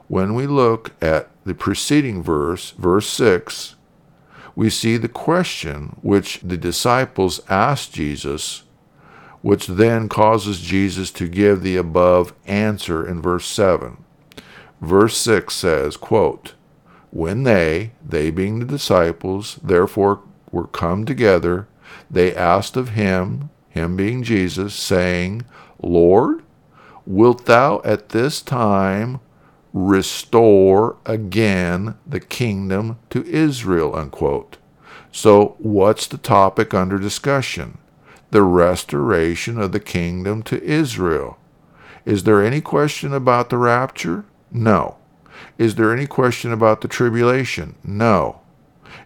when 0.08 0.34
we 0.34 0.48
look 0.48 0.92
at 1.02 1.30
the 1.44 1.54
preceding 1.54 2.24
verse, 2.24 2.72
verse 2.72 3.10
6, 3.10 3.76
we 4.56 4.70
see 4.70 4.98
the 4.98 5.10
question 5.10 5.98
which 6.02 6.40
the 6.42 6.58
disciples 6.58 7.42
asked 7.50 7.94
Jesus, 7.94 8.64
which 9.42 9.68
then 9.68 10.10
causes 10.10 10.62
Jesus 10.62 11.12
to 11.12 11.28
give 11.28 11.62
the 11.62 11.78
above 11.78 12.34
answer 12.48 13.08
in 13.08 13.22
verse 13.22 13.46
7. 13.46 13.98
Verse 14.82 15.18
6 15.18 15.54
says, 15.54 15.98
quote, 15.98 16.54
When 17.12 17.44
they, 17.44 17.92
they 18.06 18.30
being 18.32 18.60
the 18.60 18.66
disciples, 18.66 19.60
therefore 19.64 20.22
were 20.52 20.68
come 20.68 21.06
together, 21.06 21.68
they 22.10 22.36
asked 22.36 22.78
of 22.78 22.90
him, 22.90 23.50
him 23.70 23.96
being 23.96 24.24
Jesus, 24.24 24.74
saying, 24.74 25.46
Lord, 25.82 26.44
wilt 27.06 27.46
thou 27.46 27.82
at 27.84 28.10
this 28.10 28.42
time 28.42 29.20
restore 29.74 30.98
again 31.06 31.96
the 32.06 32.20
kingdom 32.20 33.00
to 33.10 33.26
Israel? 33.26 33.96
Unquote. 33.96 34.58
So, 35.12 35.56
what's 35.60 36.08
the 36.08 36.18
topic 36.18 36.74
under 36.74 37.00
discussion? 37.00 37.78
The 38.32 38.44
restoration 38.44 39.60
of 39.60 39.72
the 39.72 39.80
kingdom 39.80 40.44
to 40.44 40.64
Israel. 40.64 41.38
Is 42.06 42.24
there 42.24 42.44
any 42.44 42.62
question 42.62 43.14
about 43.14 43.50
the 43.50 43.58
rapture? 43.58 44.26
No. 44.52 44.98
Is 45.58 45.76
there 45.76 45.94
any 45.94 46.08
question 46.08 46.52
about 46.52 46.82
the 46.82 46.88
tribulation? 46.88 47.76
No. 47.84 48.42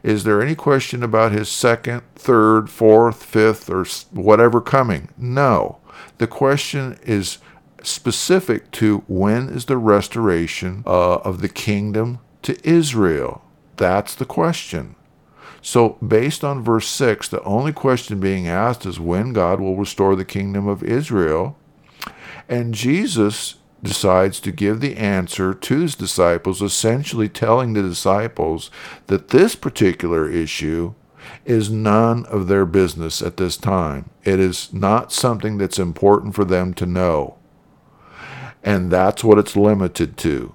Is 0.03 0.23
there 0.23 0.41
any 0.41 0.55
question 0.55 1.03
about 1.03 1.31
his 1.31 1.49
second, 1.49 2.03
third, 2.15 2.69
fourth, 2.69 3.23
fifth, 3.23 3.69
or 3.69 3.85
whatever 4.11 4.61
coming? 4.61 5.09
No. 5.17 5.77
The 6.17 6.27
question 6.27 6.97
is 7.03 7.37
specific 7.83 8.71
to 8.71 9.03
when 9.07 9.49
is 9.49 9.65
the 9.65 9.77
restoration 9.77 10.83
uh, 10.85 11.15
of 11.17 11.41
the 11.41 11.49
kingdom 11.49 12.19
to 12.43 12.57
Israel? 12.67 13.43
That's 13.77 14.15
the 14.15 14.25
question. 14.25 14.95
So, 15.63 15.89
based 16.05 16.43
on 16.43 16.63
verse 16.63 16.87
6, 16.87 17.27
the 17.27 17.43
only 17.43 17.71
question 17.71 18.19
being 18.19 18.47
asked 18.47 18.85
is 18.85 18.99
when 18.99 19.31
God 19.31 19.59
will 19.59 19.77
restore 19.77 20.15
the 20.15 20.25
kingdom 20.25 20.67
of 20.67 20.83
Israel. 20.83 21.55
And 22.49 22.73
Jesus 22.73 23.55
decides 23.83 24.39
to 24.39 24.51
give 24.51 24.79
the 24.79 24.95
answer 24.97 25.53
to 25.53 25.79
his 25.79 25.95
disciples, 25.95 26.61
essentially 26.61 27.27
telling 27.27 27.73
the 27.73 27.81
disciples 27.81 28.69
that 29.07 29.29
this 29.29 29.55
particular 29.55 30.29
issue 30.29 30.93
is 31.45 31.69
none 31.69 32.25
of 32.25 32.47
their 32.47 32.65
business 32.65 33.21
at 33.21 33.37
this 33.37 33.57
time. 33.57 34.09
It 34.23 34.39
is 34.39 34.73
not 34.73 35.11
something 35.11 35.57
that's 35.57 35.79
important 35.79 36.35
for 36.35 36.45
them 36.45 36.73
to 36.75 36.85
know. 36.85 37.37
And 38.63 38.91
that's 38.91 39.23
what 39.23 39.39
it's 39.39 39.55
limited 39.55 40.17
to. 40.17 40.53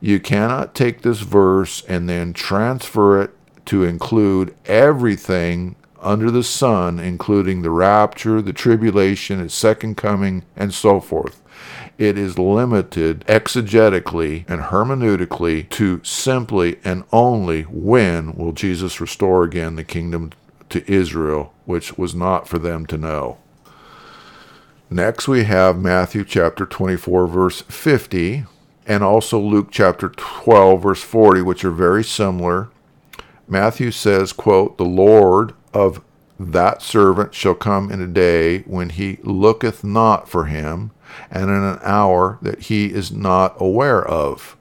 You 0.00 0.20
cannot 0.20 0.74
take 0.74 1.02
this 1.02 1.20
verse 1.20 1.82
and 1.88 2.08
then 2.08 2.32
transfer 2.32 3.20
it 3.22 3.30
to 3.66 3.84
include 3.84 4.54
everything 4.66 5.74
under 6.00 6.30
the 6.30 6.42
sun, 6.44 7.00
including 7.00 7.62
the 7.62 7.70
rapture, 7.70 8.42
the 8.42 8.52
tribulation, 8.52 9.40
its 9.40 9.54
second 9.54 9.96
coming, 9.96 10.44
and 10.54 10.72
so 10.72 11.00
forth 11.00 11.40
it 11.98 12.18
is 12.18 12.38
limited 12.38 13.24
exegetically 13.26 14.44
and 14.48 14.62
hermeneutically 14.62 15.68
to 15.70 16.00
simply 16.02 16.78
and 16.84 17.04
only 17.12 17.62
when 17.62 18.34
will 18.34 18.52
Jesus 18.52 19.00
restore 19.00 19.44
again 19.44 19.76
the 19.76 19.84
kingdom 19.84 20.32
to 20.70 20.90
Israel, 20.90 21.54
which 21.64 21.96
was 21.96 22.14
not 22.14 22.48
for 22.48 22.58
them 22.58 22.86
to 22.86 22.98
know. 22.98 23.38
Next, 24.90 25.26
we 25.26 25.44
have 25.44 25.78
Matthew 25.78 26.24
chapter 26.24 26.66
24, 26.66 27.26
verse 27.26 27.62
50, 27.62 28.44
and 28.86 29.02
also 29.02 29.38
Luke 29.38 29.68
chapter 29.70 30.08
12, 30.10 30.82
verse 30.82 31.02
40, 31.02 31.42
which 31.42 31.64
are 31.64 31.70
very 31.70 32.04
similar. 32.04 32.68
Matthew 33.48 33.90
says, 33.90 34.32
quote, 34.32 34.78
The 34.78 34.84
Lord 34.84 35.54
of 35.72 36.02
that 36.38 36.82
servant 36.82 37.34
shall 37.34 37.54
come 37.54 37.90
in 37.90 38.00
a 38.02 38.06
day 38.06 38.60
when 38.60 38.90
he 38.90 39.18
looketh 39.22 39.84
not 39.84 40.28
for 40.28 40.46
him, 40.46 40.90
and 41.30 41.50
in 41.50 41.62
an 41.62 41.78
hour 41.82 42.38
that 42.42 42.62
he 42.62 42.86
is 42.86 43.10
not 43.12 43.54
aware 43.58 44.06
of. 44.06 44.56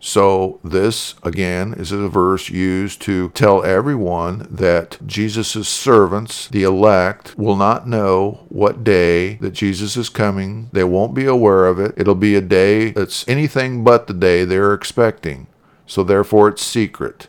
So, 0.00 0.60
this 0.62 1.16
again 1.24 1.74
is 1.74 1.90
a 1.90 2.08
verse 2.08 2.48
used 2.48 3.02
to 3.02 3.30
tell 3.30 3.64
everyone 3.64 4.46
that 4.48 4.96
Jesus' 5.04 5.68
servants, 5.68 6.46
the 6.46 6.62
elect, 6.62 7.36
will 7.36 7.56
not 7.56 7.88
know 7.88 8.46
what 8.48 8.84
day 8.84 9.34
that 9.36 9.54
Jesus 9.54 9.96
is 9.96 10.08
coming. 10.08 10.70
They 10.72 10.84
won't 10.84 11.14
be 11.14 11.26
aware 11.26 11.66
of 11.66 11.80
it. 11.80 11.94
It'll 11.96 12.14
be 12.14 12.36
a 12.36 12.40
day 12.40 12.92
that's 12.92 13.26
anything 13.26 13.82
but 13.82 14.06
the 14.06 14.14
day 14.14 14.44
they're 14.44 14.72
expecting. 14.72 15.48
So, 15.84 16.04
therefore, 16.04 16.48
it's 16.48 16.62
secret. 16.62 17.26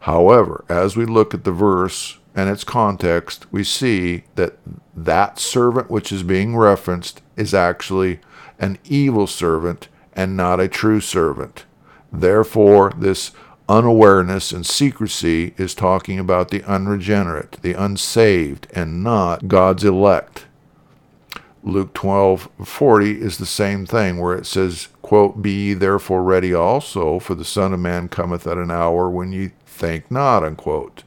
However, 0.00 0.64
as 0.70 0.96
we 0.96 1.04
look 1.04 1.34
at 1.34 1.44
the 1.44 1.52
verse, 1.52 2.17
and 2.38 2.48
its 2.48 2.62
context, 2.62 3.46
we 3.50 3.64
see 3.64 4.22
that 4.36 4.58
that 4.94 5.40
servant 5.40 5.90
which 5.90 6.12
is 6.12 6.22
being 6.22 6.56
referenced 6.56 7.20
is 7.36 7.52
actually 7.52 8.20
an 8.60 8.78
evil 8.84 9.26
servant 9.26 9.88
and 10.12 10.36
not 10.36 10.60
a 10.60 10.68
true 10.68 11.00
servant. 11.00 11.64
Therefore, 12.12 12.92
this 12.96 13.32
unawareness 13.68 14.52
and 14.52 14.64
secrecy 14.64 15.52
is 15.56 15.74
talking 15.74 16.20
about 16.20 16.50
the 16.50 16.62
unregenerate, 16.62 17.58
the 17.62 17.72
unsaved, 17.72 18.68
and 18.72 19.02
not 19.02 19.48
God's 19.48 19.82
elect. 19.82 20.46
Luke 21.64 21.92
12:40 21.92 23.20
is 23.20 23.38
the 23.38 23.46
same 23.46 23.84
thing 23.84 24.20
where 24.20 24.36
it 24.36 24.46
says, 24.46 24.86
quote, 25.02 25.42
"Be 25.42 25.50
ye 25.50 25.74
therefore 25.74 26.22
ready 26.22 26.54
also, 26.54 27.18
for 27.18 27.34
the 27.34 27.44
Son 27.44 27.74
of 27.74 27.80
Man 27.80 28.06
cometh 28.06 28.46
at 28.46 28.58
an 28.58 28.70
hour 28.70 29.10
when 29.10 29.32
ye 29.32 29.50
think 29.66 30.08
not." 30.08 30.44
Unquote. 30.44 31.02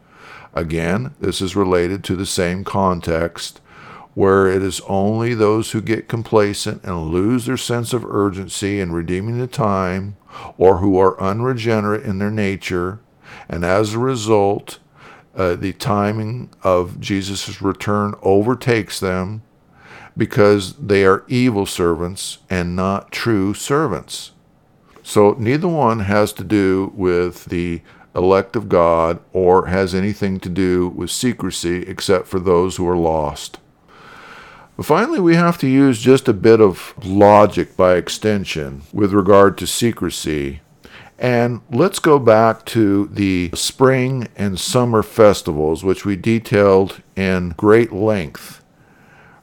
Again, 0.54 1.14
this 1.20 1.42
is 1.42 1.56
related 1.56 2.04
to 2.06 2.16
the 2.16 2.26
same 2.26 2.64
context 2.64 3.62
where 4.14 4.48
it 4.48 4.62
is 4.62 4.82
only 4.88 5.34
those 5.34 5.72
who 5.72 5.82
get 5.82 6.10
complacent 6.10 6.84
and 6.84 7.08
lose 7.08 7.46
their 7.46 7.58
sense 7.58 7.94
of 7.94 8.06
urgency 8.06 8.80
in 8.80 8.92
redeeming 8.92 9.40
the 9.40 9.48
time, 9.48 10.18
or 10.58 10.78
who 10.78 10.98
are 10.98 11.20
unregenerate 11.22 12.04
in 12.04 12.20
their 12.20 12.32
nature, 12.32 13.00
and 13.48 13.64
as 13.64 13.94
a 13.94 14.00
result, 14.00 14.80
uh, 15.36 15.56
the 15.56 15.72
timing 15.74 16.50
of 16.62 17.00
Jesus' 17.00 17.62
return 17.62 18.14
overtakes 18.22 19.00
them 19.00 19.42
because 20.18 20.74
they 20.74 21.06
are 21.06 21.24
evil 21.30 21.66
servants 21.66 22.40
and 22.50 22.76
not 22.76 23.14
true 23.14 23.54
servants. 23.54 24.32
So 25.04 25.36
neither 25.40 25.70
one 25.70 26.02
has 26.02 26.34
to 26.34 26.44
do 26.44 26.92
with 26.96 27.46
the 27.46 27.82
elect 28.16 28.56
of 28.56 28.70
God 28.70 29.20
or 29.34 29.68
has 29.68 29.96
anything 29.96 30.40
to 30.42 30.50
do 30.50 30.90
with 30.90 31.12
secrecy 31.12 31.84
except 31.84 32.28
for 32.28 32.40
those 32.40 32.76
who 32.76 32.88
are 32.88 32.98
lost. 32.98 33.60
But 34.78 34.86
finally, 34.86 35.20
we 35.20 35.36
have 35.36 35.58
to 35.60 35.68
use 35.68 36.02
just 36.02 36.28
a 36.28 36.34
bit 36.34 36.60
of 36.60 36.94
logic 37.06 37.78
by 37.78 37.96
extension 37.96 38.82
with 38.92 39.14
regard 39.14 39.58
to 39.60 39.68
secrecy. 39.68 40.62
And 41.20 41.62
let's 41.70 42.00
go 42.00 42.18
back 42.18 42.66
to 42.68 43.06
the 43.08 43.52
spring 43.54 44.28
and 44.36 44.60
summer 44.60 45.04
festivals, 45.04 45.84
which 45.84 46.04
we 46.04 46.16
detailed 46.16 47.04
in 47.16 47.50
great 47.50 47.92
length. 47.92 48.64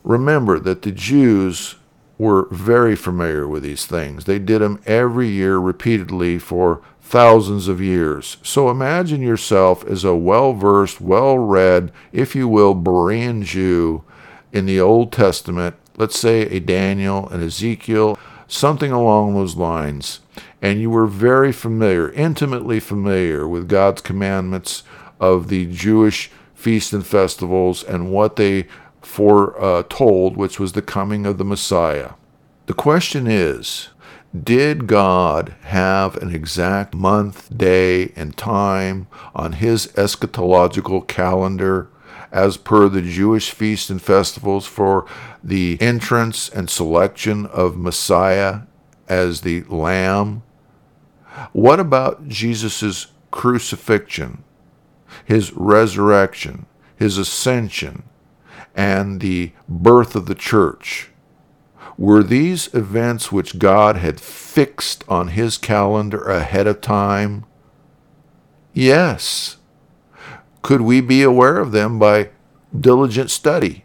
Remember 0.02 0.59
that 0.59 0.83
the 0.83 0.90
Jews 0.90 1.76
were 2.18 2.48
very 2.50 2.96
familiar 2.96 3.46
with 3.46 3.62
these 3.62 3.87
things. 3.87 4.24
They 4.24 4.40
did 4.40 4.61
them 4.61 4.81
every 4.87 5.28
year 5.28 5.59
repeatedly 5.59 6.38
for 6.38 6.83
thousands 7.09 7.68
of 7.68 7.81
years. 7.81 8.37
So 8.42 8.68
imagine 8.68 9.23
yourself 9.23 9.83
as 9.87 10.05
a 10.05 10.14
well 10.14 10.53
versed, 10.53 11.01
well 11.01 11.38
read, 11.38 11.90
if 12.12 12.35
you 12.37 12.47
will, 12.47 12.75
Berean 12.75 13.44
Jew 13.44 14.05
in 14.53 14.66
the 14.66 14.79
Old 14.79 15.11
Testament, 15.11 15.77
let's 15.97 16.18
say 16.18 16.42
a 16.42 16.61
Daniel, 16.61 17.27
an 17.31 17.42
Ezekiel, 17.42 18.18
something 18.47 18.92
along 18.92 19.35
those 19.35 19.57
lines. 19.57 20.21
And 20.61 20.83
you 20.83 20.90
were 20.90 21.07
very 21.07 21.51
familiar, 21.51 22.11
intimately 22.12 22.79
familiar 22.79 23.49
with 23.49 23.71
God's 23.71 24.03
commandments 24.03 24.83
of 25.18 25.49
the 25.49 25.64
Jewish 25.64 26.31
feasts 26.55 26.92
and 26.92 27.07
festivals 27.07 27.83
and 27.83 28.12
what 28.12 28.37
they 28.37 28.66
foretold, 29.01 30.37
which 30.37 30.61
was 30.61 30.73
the 30.73 30.83
coming 30.83 31.25
of 31.25 31.38
the 31.38 31.44
Messiah. 31.44 32.11
The 32.66 32.75
question 32.75 33.27
is, 33.27 33.88
did 34.37 34.87
God 34.87 35.55
have 35.62 36.17
an 36.17 36.35
exact 36.35 36.95
month, 36.95 37.57
day, 37.57 38.12
and 38.14 38.37
time 38.37 39.07
on 39.35 39.55
his 39.55 39.87
eschatological 39.88 41.07
calendar 41.07 41.88
as 42.31 42.59
per 42.59 42.88
the 42.88 43.01
Jewish 43.01 43.51
feasts 43.51 43.88
and 43.88 44.03
festivals 44.03 44.67
for 44.67 45.07
the 45.43 45.79
entrance 45.81 46.49
and 46.49 46.69
selection 46.69 47.47
of 47.47 47.79
Messiah 47.79 48.61
as 49.09 49.41
the 49.41 49.62
Lamb? 49.64 50.43
What 51.53 51.81
about 51.81 52.29
Jesus' 52.29 53.07
crucifixion, 53.31 54.45
his 55.25 55.53
resurrection, 55.55 56.67
his 56.97 57.17
ascension, 57.17 58.03
and 58.75 59.21
the 59.21 59.53
birth 59.69 60.14
of 60.14 60.27
the 60.27 60.35
church? 60.35 61.11
Were 61.98 62.22
these 62.22 62.72
events 62.72 63.32
which 63.32 63.58
God 63.58 63.96
had 63.96 64.20
fixed 64.20 65.04
on 65.08 65.28
his 65.28 65.58
calendar 65.58 66.22
ahead 66.22 66.68
of 66.68 66.80
time? 66.80 67.44
Yes. 68.72 69.57
Could 70.62 70.82
we 70.82 71.01
be 71.01 71.22
aware 71.22 71.59
of 71.59 71.72
them 71.72 71.99
by 71.99 72.30
diligent 72.78 73.30
study? 73.30 73.84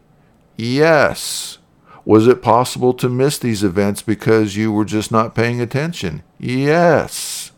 Yes. 0.55 1.57
Was 2.05 2.28
it 2.28 2.43
possible 2.43 2.93
to 2.93 3.09
miss 3.09 3.39
these 3.39 3.64
events 3.64 4.03
because 4.03 4.55
you 4.55 4.72
were 4.72 4.86
just 4.86 5.11
not 5.11 5.34
paying 5.34 5.59
attention? 5.59 6.22
Yes. 6.38 7.51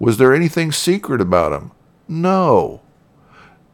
Was 0.00 0.16
there 0.16 0.34
anything 0.34 0.72
secret 0.72 1.20
about 1.20 1.50
them? 1.50 1.70
No. 2.08 2.80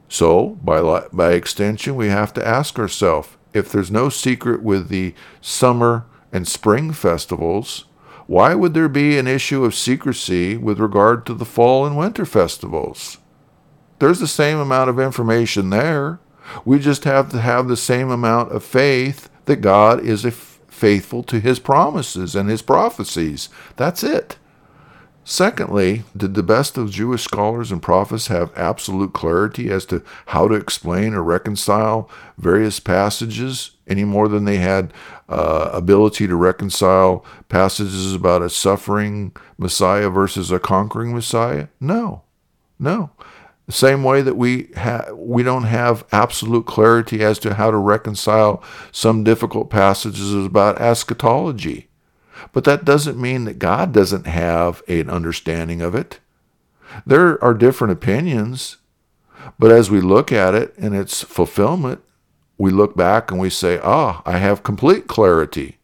So, 0.08 0.58
by, 0.62 1.06
by 1.12 1.32
extension, 1.32 1.96
we 1.96 2.08
have 2.08 2.34
to 2.34 2.46
ask 2.46 2.78
ourselves 2.78 3.38
if 3.54 3.72
there's 3.72 3.90
no 3.90 4.10
secret 4.10 4.62
with 4.62 4.88
the 4.88 5.14
summer 5.40 6.04
and 6.32 6.46
spring 6.46 6.92
festivals, 6.92 7.84
why 8.26 8.54
would 8.54 8.74
there 8.74 8.88
be 8.88 9.18
an 9.18 9.26
issue 9.26 9.64
of 9.64 9.74
secrecy 9.74 10.56
with 10.56 10.78
regard 10.78 11.26
to 11.26 11.34
the 11.34 11.44
fall 11.44 11.84
and 11.84 11.96
winter 11.96 12.24
festivals? 12.24 13.18
There's 13.98 14.20
the 14.20 14.28
same 14.28 14.58
amount 14.58 14.88
of 14.88 15.00
information 15.00 15.70
there. 15.70 16.20
We 16.64 16.78
just 16.78 17.04
have 17.04 17.30
to 17.30 17.40
have 17.40 17.68
the 17.68 17.76
same 17.76 18.10
amount 18.10 18.52
of 18.52 18.64
faith 18.64 19.28
that 19.46 19.56
God 19.56 20.04
is 20.04 20.24
faithful 20.68 21.22
to 21.24 21.40
his 21.40 21.58
promises 21.58 22.34
and 22.34 22.48
his 22.48 22.62
prophecies. 22.62 23.48
That's 23.76 24.02
it. 24.02 24.38
Secondly, 25.24 26.04
did 26.16 26.34
the 26.34 26.42
best 26.42 26.78
of 26.78 26.90
Jewish 26.90 27.22
scholars 27.22 27.70
and 27.70 27.82
prophets 27.82 28.28
have 28.28 28.56
absolute 28.56 29.12
clarity 29.12 29.70
as 29.70 29.84
to 29.86 30.02
how 30.26 30.48
to 30.48 30.54
explain 30.54 31.14
or 31.14 31.22
reconcile 31.22 32.10
various 32.38 32.80
passages 32.80 33.72
any 33.86 34.04
more 34.04 34.28
than 34.28 34.44
they 34.44 34.56
had 34.56 34.92
uh, 35.30 35.70
ability 35.72 36.26
to 36.26 36.34
reconcile 36.36 37.24
passages 37.48 38.14
about 38.14 38.42
a 38.42 38.50
suffering 38.50 39.34
Messiah 39.56 40.10
versus 40.10 40.50
a 40.50 40.58
conquering 40.58 41.14
Messiah? 41.14 41.68
No, 41.80 42.22
no. 42.78 43.10
The 43.66 43.72
same 43.72 44.02
way 44.02 44.20
that 44.20 44.36
we 44.36 44.70
ha- 44.76 45.12
we 45.14 45.44
don't 45.44 45.64
have 45.64 46.04
absolute 46.10 46.66
clarity 46.66 47.22
as 47.22 47.38
to 47.38 47.54
how 47.54 47.70
to 47.70 47.76
reconcile 47.76 48.62
some 48.90 49.22
difficult 49.22 49.70
passages 49.70 50.34
about 50.34 50.80
eschatology. 50.80 51.88
But 52.52 52.64
that 52.64 52.84
doesn't 52.84 53.20
mean 53.20 53.44
that 53.44 53.60
God 53.60 53.92
doesn't 53.92 54.26
have 54.26 54.82
an 54.88 55.08
understanding 55.08 55.82
of 55.82 55.94
it. 55.94 56.18
There 57.06 57.42
are 57.44 57.54
different 57.54 57.92
opinions, 57.92 58.78
but 59.58 59.70
as 59.70 59.90
we 59.90 60.00
look 60.00 60.32
at 60.32 60.54
it 60.54 60.74
and 60.76 60.94
its 60.94 61.22
fulfillment, 61.22 62.02
we 62.61 62.70
look 62.70 62.94
back 62.94 63.30
and 63.30 63.40
we 63.40 63.48
say, 63.48 63.80
ah, 63.82 64.20
I 64.26 64.36
have 64.36 64.62
complete 64.62 65.06
clarity. 65.06 65.78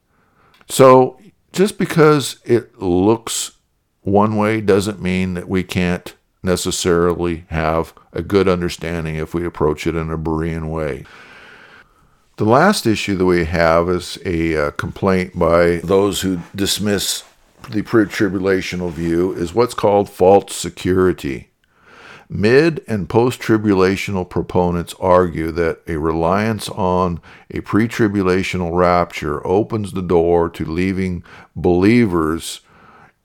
So 0.69 1.19
just 1.51 1.79
because 1.79 2.39
it 2.45 2.79
looks 2.79 3.53
one 4.03 4.37
way 4.37 4.61
doesn't 4.61 5.01
mean 5.01 5.33
that 5.35 5.49
we 5.49 5.63
can't 5.63 6.15
necessarily 6.43 7.47
have 7.49 7.95
a 8.13 8.21
good 8.21 8.47
understanding 8.47 9.17
if 9.17 9.33
we 9.33 9.47
approach 9.47 9.87
it 9.87 9.95
in 9.95 10.11
a 10.11 10.19
Berean 10.19 10.69
way. 10.69 11.07
The 12.37 12.45
last 12.45 12.87
issue 12.87 13.17
that 13.17 13.25
we 13.25 13.47
have 13.47 13.89
is 13.89 14.19
a 14.27 14.67
uh, 14.67 14.71
complaint 14.73 15.39
by 15.39 15.77
those 15.77 16.21
who 16.21 16.41
dismiss 16.55 17.25
the 17.71 17.81
pre 17.81 18.05
tribulational 18.05 18.93
view 18.93 19.33
is 19.33 19.55
what's 19.55 19.73
called 19.73 20.11
false 20.11 20.55
security. 20.55 21.49
Mid 22.29 22.85
and 22.89 23.09
post 23.09 23.41
tribulational 23.41 24.29
proponents 24.29 24.95
argue 24.99 25.53
that 25.53 25.81
a 25.87 25.97
reliance 25.97 26.69
on 26.71 27.21
a 27.51 27.61
pre 27.61 27.87
tribulational 27.87 28.77
rapture 28.77 29.47
opens 29.47 29.93
the 29.93 30.03
door 30.03 30.51
to 30.51 30.65
leaving 30.65 31.23
believers 31.55 32.63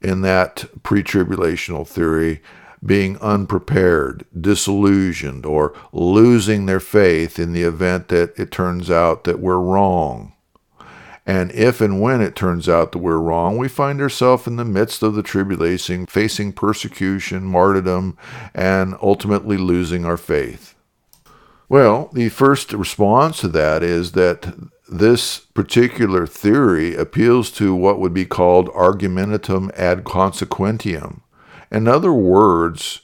in 0.01 0.21
that 0.21 0.65
pre 0.83 1.01
tribulational 1.03 1.87
theory 1.87 2.41
being 2.83 3.17
unprepared, 3.19 4.25
disillusioned, 4.39 5.45
or 5.45 5.73
losing 5.91 6.65
their 6.65 6.79
faith 6.79 7.37
in 7.37 7.53
the 7.53 7.61
event 7.61 8.07
that 8.07 8.37
it 8.39 8.51
turns 8.51 8.89
out 8.89 9.23
that 9.23 9.39
we're 9.39 9.59
wrong. 9.59 10.33
And 11.31 11.49
if 11.53 11.79
and 11.79 12.01
when 12.01 12.19
it 12.19 12.35
turns 12.35 12.67
out 12.67 12.91
that 12.91 12.97
we're 12.97 13.15
wrong, 13.15 13.55
we 13.55 13.69
find 13.69 14.01
ourselves 14.01 14.47
in 14.47 14.57
the 14.57 14.65
midst 14.65 15.01
of 15.01 15.13
the 15.13 15.23
tribulation, 15.23 16.05
facing 16.05 16.51
persecution, 16.51 17.45
martyrdom, 17.45 18.17
and 18.53 18.95
ultimately 19.01 19.55
losing 19.55 20.03
our 20.03 20.17
faith. 20.17 20.75
Well, 21.69 22.09
the 22.11 22.27
first 22.27 22.73
response 22.73 23.39
to 23.39 23.47
that 23.47 23.81
is 23.81 24.11
that 24.11 24.53
this 24.91 25.39
particular 25.39 26.27
theory 26.27 26.95
appeals 26.95 27.49
to 27.51 27.73
what 27.73 28.01
would 28.01 28.13
be 28.13 28.25
called 28.25 28.67
argumentum 28.75 29.71
ad 29.77 30.03
consequentiam, 30.03 31.21
in 31.71 31.87
other 31.87 32.11
words, 32.11 33.03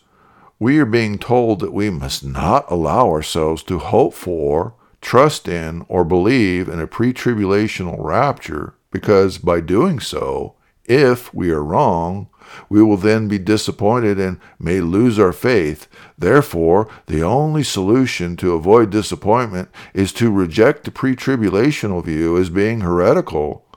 we 0.59 0.79
are 0.79 0.85
being 0.85 1.17
told 1.17 1.61
that 1.61 1.71
we 1.71 1.89
must 1.89 2.25
not 2.25 2.69
allow 2.69 3.07
ourselves 3.09 3.63
to 3.63 3.79
hope 3.79 4.13
for, 4.13 4.73
trust 5.01 5.47
in, 5.47 5.85
or 5.87 6.03
believe 6.03 6.67
in 6.67 6.79
a 6.79 6.87
pre 6.87 7.13
tribulational 7.13 7.97
rapture, 7.99 8.75
because 8.91 9.37
by 9.37 9.61
doing 9.61 9.99
so, 9.99 10.55
if 10.85 11.33
we 11.33 11.51
are 11.51 11.63
wrong, 11.63 12.29
we 12.69 12.81
will 12.81 12.97
then 12.97 13.27
be 13.27 13.37
disappointed 13.37 14.19
and 14.19 14.39
may 14.57 14.79
lose 14.79 15.19
our 15.19 15.33
faith. 15.33 15.87
Therefore, 16.17 16.89
the 17.07 17.21
only 17.21 17.63
solution 17.63 18.37
to 18.37 18.53
avoid 18.53 18.89
disappointment 18.89 19.69
is 19.93 20.13
to 20.13 20.31
reject 20.31 20.85
the 20.85 20.91
pre 20.91 21.15
tribulational 21.15 22.03
view 22.03 22.37
as 22.37 22.49
being 22.49 22.81
heretical 22.81 23.67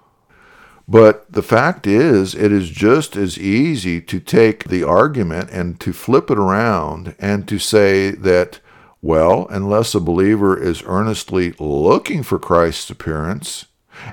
but 0.90 1.30
the 1.30 1.42
fact 1.42 1.86
is, 1.86 2.34
it 2.34 2.50
is 2.50 2.68
just 2.68 3.14
as 3.14 3.38
easy 3.38 4.00
to 4.00 4.18
take 4.18 4.64
the 4.64 4.82
argument 4.82 5.48
and 5.52 5.78
to 5.78 5.92
flip 5.92 6.32
it 6.32 6.38
around 6.38 7.14
and 7.20 7.46
to 7.46 7.60
say 7.60 8.10
that, 8.10 8.58
well, 9.02 9.46
unless 9.50 9.94
a 9.94 10.00
believer 10.00 10.60
is 10.60 10.82
earnestly 10.84 11.54
looking 11.58 12.22
for 12.22 12.38
Christ's 12.38 12.90
appearance 12.90 13.66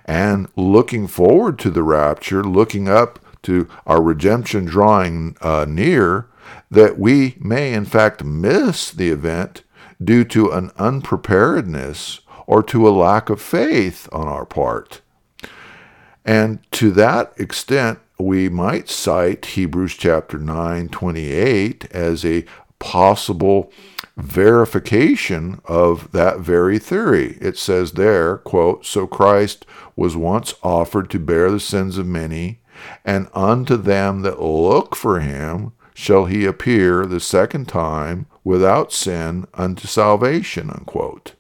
and 0.06 0.48
looking 0.56 1.08
forward 1.08 1.60
to 1.60 1.70
the 1.70 1.84
rapture, 1.84 2.44
looking 2.44 2.88
up 2.88 3.20
to 3.44 3.68
our 3.86 4.02
redemption 4.02 4.66
drawing 4.66 5.38
uh, 5.42 5.66
near, 5.68 6.28
that 6.72 6.98
we 6.98 7.36
may 7.40 7.74
in 7.74 7.86
fact 7.86 8.24
miss 8.24 8.92
the 8.92 9.10
event 9.10 9.64
due 10.04 10.24
to 10.24 10.52
an 10.52 10.72
unpreparedness 10.78 12.22
or 12.46 12.64
to 12.64 12.88
a 12.88 12.92
lack 12.92 13.30
of 13.30 13.42
faith 13.42 14.08
on 14.12 14.28
our 14.28 14.46
part. 14.46 15.02
And 16.26 16.60
to 16.74 16.92
that 16.92 17.34
extent, 17.38 18.00
we 18.20 18.50
might 18.50 18.90
cite 18.90 19.46
Hebrews 19.46 19.94
chapter 19.94 20.38
9, 20.38 20.90
28 20.90 21.92
as 21.92 22.26
a 22.26 22.46
possible 22.80 23.72
verification 24.16 25.62
of 25.66 26.12
that 26.12 26.40
very 26.40 26.80
theory. 26.80 27.38
It 27.40 27.58
says 27.58 27.94
there, 27.94 28.38
quote, 28.38 28.86
So 28.86 29.08
Christ 29.08 29.66
was 29.96 30.16
once 30.16 30.56
offered 30.64 31.10
to 31.12 31.20
bear 31.20 31.52
the 31.52 31.60
sins 31.60 31.98
of 31.98 32.08
many, 32.08 32.60
and 33.06 33.28
unto 33.34 33.78
them 33.78 34.22
that 34.22 34.42
look 34.42 34.96
for 34.96 35.20
him 35.20 35.74
shall 35.94 36.26
he 36.26 36.46
appear 36.46 37.06
the 37.06 37.20
second 37.20 37.68
time 37.68 38.28
without 38.44 38.92
sin 38.92 39.48
unto 39.54 39.88
salvation, 39.88 40.70
unquote. 40.70 41.34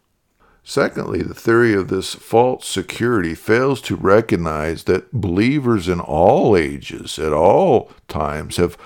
Secondly, 0.63 1.21
the 1.21 1.33
theory 1.33 1.73
of 1.73 1.88
this 1.88 2.13
false 2.13 2.67
security 2.67 3.33
fails 3.33 3.79
to 3.81 3.95
recognize 3.95 4.83
that 4.83 5.13
believers 5.13 5.88
in 5.88 6.01
all 6.01 6.57
ages, 6.57 7.17
at 7.17 7.31
all 7.31 7.89
times, 8.09 8.57
have 8.57 8.77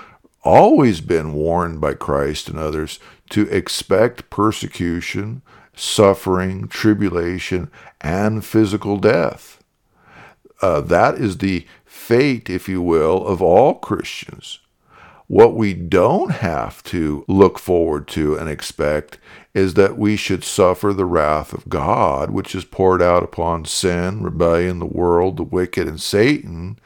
always 0.44 1.02
been 1.02 1.34
warned 1.34 1.82
by 1.82 1.94
Christ 1.94 2.50
and 2.50 2.58
others 2.58 3.00
to 3.30 3.48
expect 3.50 4.30
persecution, 4.30 5.42
suffering, 5.76 6.68
tribulation, 6.68 7.70
and 8.00 8.44
physical 8.44 8.98
death. 8.98 9.64
Uh, 10.62 10.82
that 10.82 11.16
is 11.16 11.38
the 11.38 11.66
fate, 11.86 12.50
if 12.50 12.70
you 12.70 12.82
will, 12.82 13.26
of 13.26 13.42
all 13.42 13.76
Christians. 13.76 14.60
What 15.28 15.56
we 15.56 15.74
don't 15.74 16.32
have 16.32 16.84
to 16.84 17.24
look 17.28 17.58
forward 17.58 18.08
to 18.10 18.36
and 18.36 18.50
expect 18.50 19.18
is 19.54 19.74
that 19.74 19.98
we 19.98 20.16
should 20.16 20.44
suffer 20.44 20.94
the 20.94 21.06
wrath 21.06 21.54
of 21.54 21.68
God, 21.68 22.32
which 22.32 22.56
is 22.56 22.64
poured 22.64 23.02
out 23.02 23.24
upon 23.24 23.66
sin, 23.66 24.24
rebellion, 24.24 24.80
the 24.80 24.86
world, 24.86 25.38
the 25.38 25.44
wicked, 25.44 25.88
and 25.88 26.02
Satan, 26.02 26.80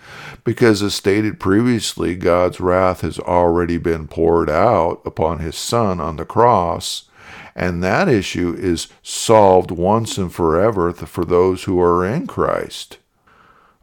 because 0.43 0.81
as 0.81 0.95
stated 0.95 1.39
previously, 1.39 2.15
God's 2.15 2.59
wrath 2.59 3.01
has 3.01 3.19
already 3.19 3.77
been 3.77 4.07
poured 4.07 4.49
out 4.49 5.01
upon 5.05 5.39
his 5.39 5.55
Son 5.55 5.99
on 5.99 6.15
the 6.15 6.25
cross. 6.25 7.09
And 7.55 7.83
that 7.83 8.09
issue 8.09 8.55
is 8.57 8.87
solved 9.01 9.71
once 9.71 10.17
and 10.17 10.33
forever 10.33 10.91
for 10.91 11.23
those 11.23 11.63
who 11.63 11.79
are 11.79 12.05
in 12.05 12.27
Christ. 12.27 12.97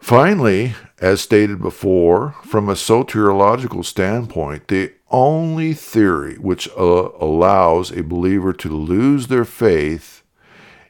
Finally, 0.02 0.74
as 1.00 1.20
stated 1.20 1.62
before, 1.62 2.34
from 2.42 2.68
a 2.68 2.74
soteriological 2.74 3.84
standpoint, 3.84 4.66
the 4.66 4.92
only 5.12 5.72
theory 5.72 6.34
which 6.38 6.68
uh, 6.70 7.08
allows 7.20 7.92
a 7.92 8.02
believer 8.02 8.52
to 8.52 8.68
lose 8.68 9.28
their 9.28 9.44
faith 9.44 10.24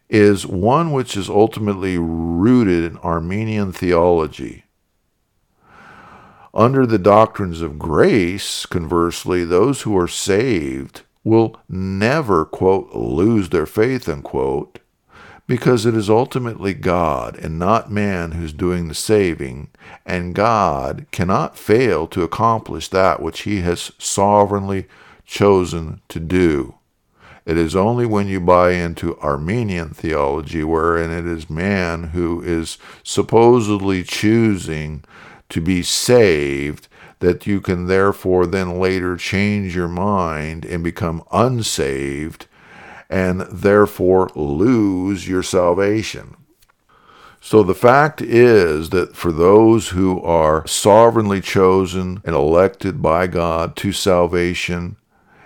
is 0.08 0.46
one 0.46 0.92
which 0.92 1.14
is 1.14 1.28
ultimately 1.28 1.98
rooted 1.98 2.90
in 2.90 2.96
Arminian 2.98 3.70
theology. 3.70 4.64
Under 6.54 6.86
the 6.86 6.98
doctrines 6.98 7.60
of 7.60 7.78
grace, 7.78 8.64
conversely, 8.64 9.44
those 9.44 9.82
who 9.82 9.96
are 9.96 10.08
saved 10.08 11.02
will 11.22 11.60
never, 11.68 12.46
quote, 12.46 12.94
lose 12.94 13.50
their 13.50 13.66
faith, 13.66 14.08
unquote, 14.08 14.78
because 15.46 15.84
it 15.84 15.94
is 15.94 16.08
ultimately 16.08 16.72
God 16.74 17.36
and 17.36 17.58
not 17.58 17.90
man 17.90 18.32
who's 18.32 18.52
doing 18.52 18.88
the 18.88 18.94
saving, 18.94 19.70
and 20.06 20.34
God 20.34 21.06
cannot 21.10 21.58
fail 21.58 22.06
to 22.08 22.22
accomplish 22.22 22.88
that 22.88 23.20
which 23.20 23.42
he 23.42 23.60
has 23.60 23.92
sovereignly 23.98 24.86
chosen 25.26 26.00
to 26.08 26.20
do. 26.20 26.76
It 27.44 27.56
is 27.56 27.74
only 27.74 28.06
when 28.06 28.28
you 28.28 28.40
buy 28.40 28.72
into 28.72 29.18
Arminian 29.18 29.90
theology, 29.90 30.62
wherein 30.62 31.10
it 31.10 31.26
is 31.26 31.50
man 31.50 32.04
who 32.04 32.40
is 32.40 32.78
supposedly 33.02 34.04
choosing 34.04 35.02
to 35.48 35.60
be 35.60 35.82
saved, 35.82 36.86
that 37.18 37.46
you 37.46 37.60
can 37.60 37.86
therefore 37.86 38.46
then 38.46 38.78
later 38.78 39.16
change 39.16 39.74
your 39.74 39.88
mind 39.88 40.64
and 40.64 40.84
become 40.84 41.24
unsaved 41.32 42.46
and 43.12 43.42
therefore 43.42 44.30
lose 44.34 45.28
your 45.28 45.42
salvation. 45.42 46.34
So 47.42 47.62
the 47.62 47.74
fact 47.74 48.22
is 48.22 48.88
that 48.88 49.14
for 49.14 49.30
those 49.30 49.90
who 49.90 50.22
are 50.22 50.66
sovereignly 50.66 51.42
chosen 51.42 52.22
and 52.24 52.34
elected 52.34 53.02
by 53.02 53.26
God 53.26 53.76
to 53.76 53.92
salvation, 53.92 54.96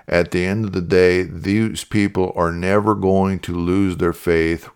at 0.07 0.31
the 0.31 0.47
end 0.47 0.64
of 0.64 0.73
the 0.73 0.81
day, 0.81 1.25
these 1.25 1.83
people 1.83 2.33
are 2.37 2.53
never 2.53 2.95
going 2.95 3.41
to 3.41 3.57
lose 3.57 3.97
their 3.97 4.12
faith 4.12 4.69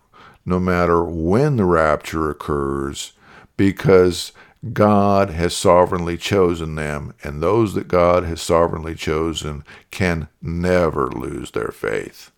no 0.45 0.59
matter 0.59 1.01
when 1.01 1.55
the 1.55 1.63
rapture 1.63 2.29
occurs 2.29 3.13
because 3.55 4.33
God 4.73 5.29
has 5.29 5.55
sovereignly 5.55 6.17
chosen 6.17 6.75
them, 6.75 7.13
and 7.23 7.41
those 7.41 7.73
that 7.73 7.87
God 7.87 8.25
has 8.25 8.41
sovereignly 8.41 8.95
chosen 8.95 9.63
can 9.91 10.27
never 10.41 11.09
lose 11.09 11.51
their 11.51 11.71
faith. 11.71 12.31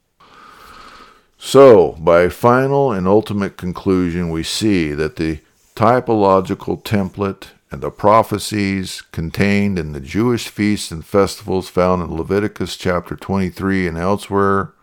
So, 1.45 1.97
by 1.99 2.29
final 2.29 2.93
and 2.93 3.05
ultimate 3.05 3.57
conclusion, 3.57 4.29
we 4.29 4.43
see 4.43 4.93
that 4.93 5.17
the 5.17 5.41
typological 5.75 6.81
template 6.81 7.49
and 7.69 7.81
the 7.81 7.91
prophecies 7.91 9.01
contained 9.11 9.77
in 9.77 9.91
the 9.91 9.99
Jewish 9.99 10.47
feasts 10.47 10.89
and 10.89 11.05
festivals 11.05 11.67
found 11.67 12.01
in 12.01 12.15
Leviticus 12.15 12.77
chapter 12.77 13.17
23 13.17 13.89
and 13.89 13.97
elsewhere, 13.97 14.73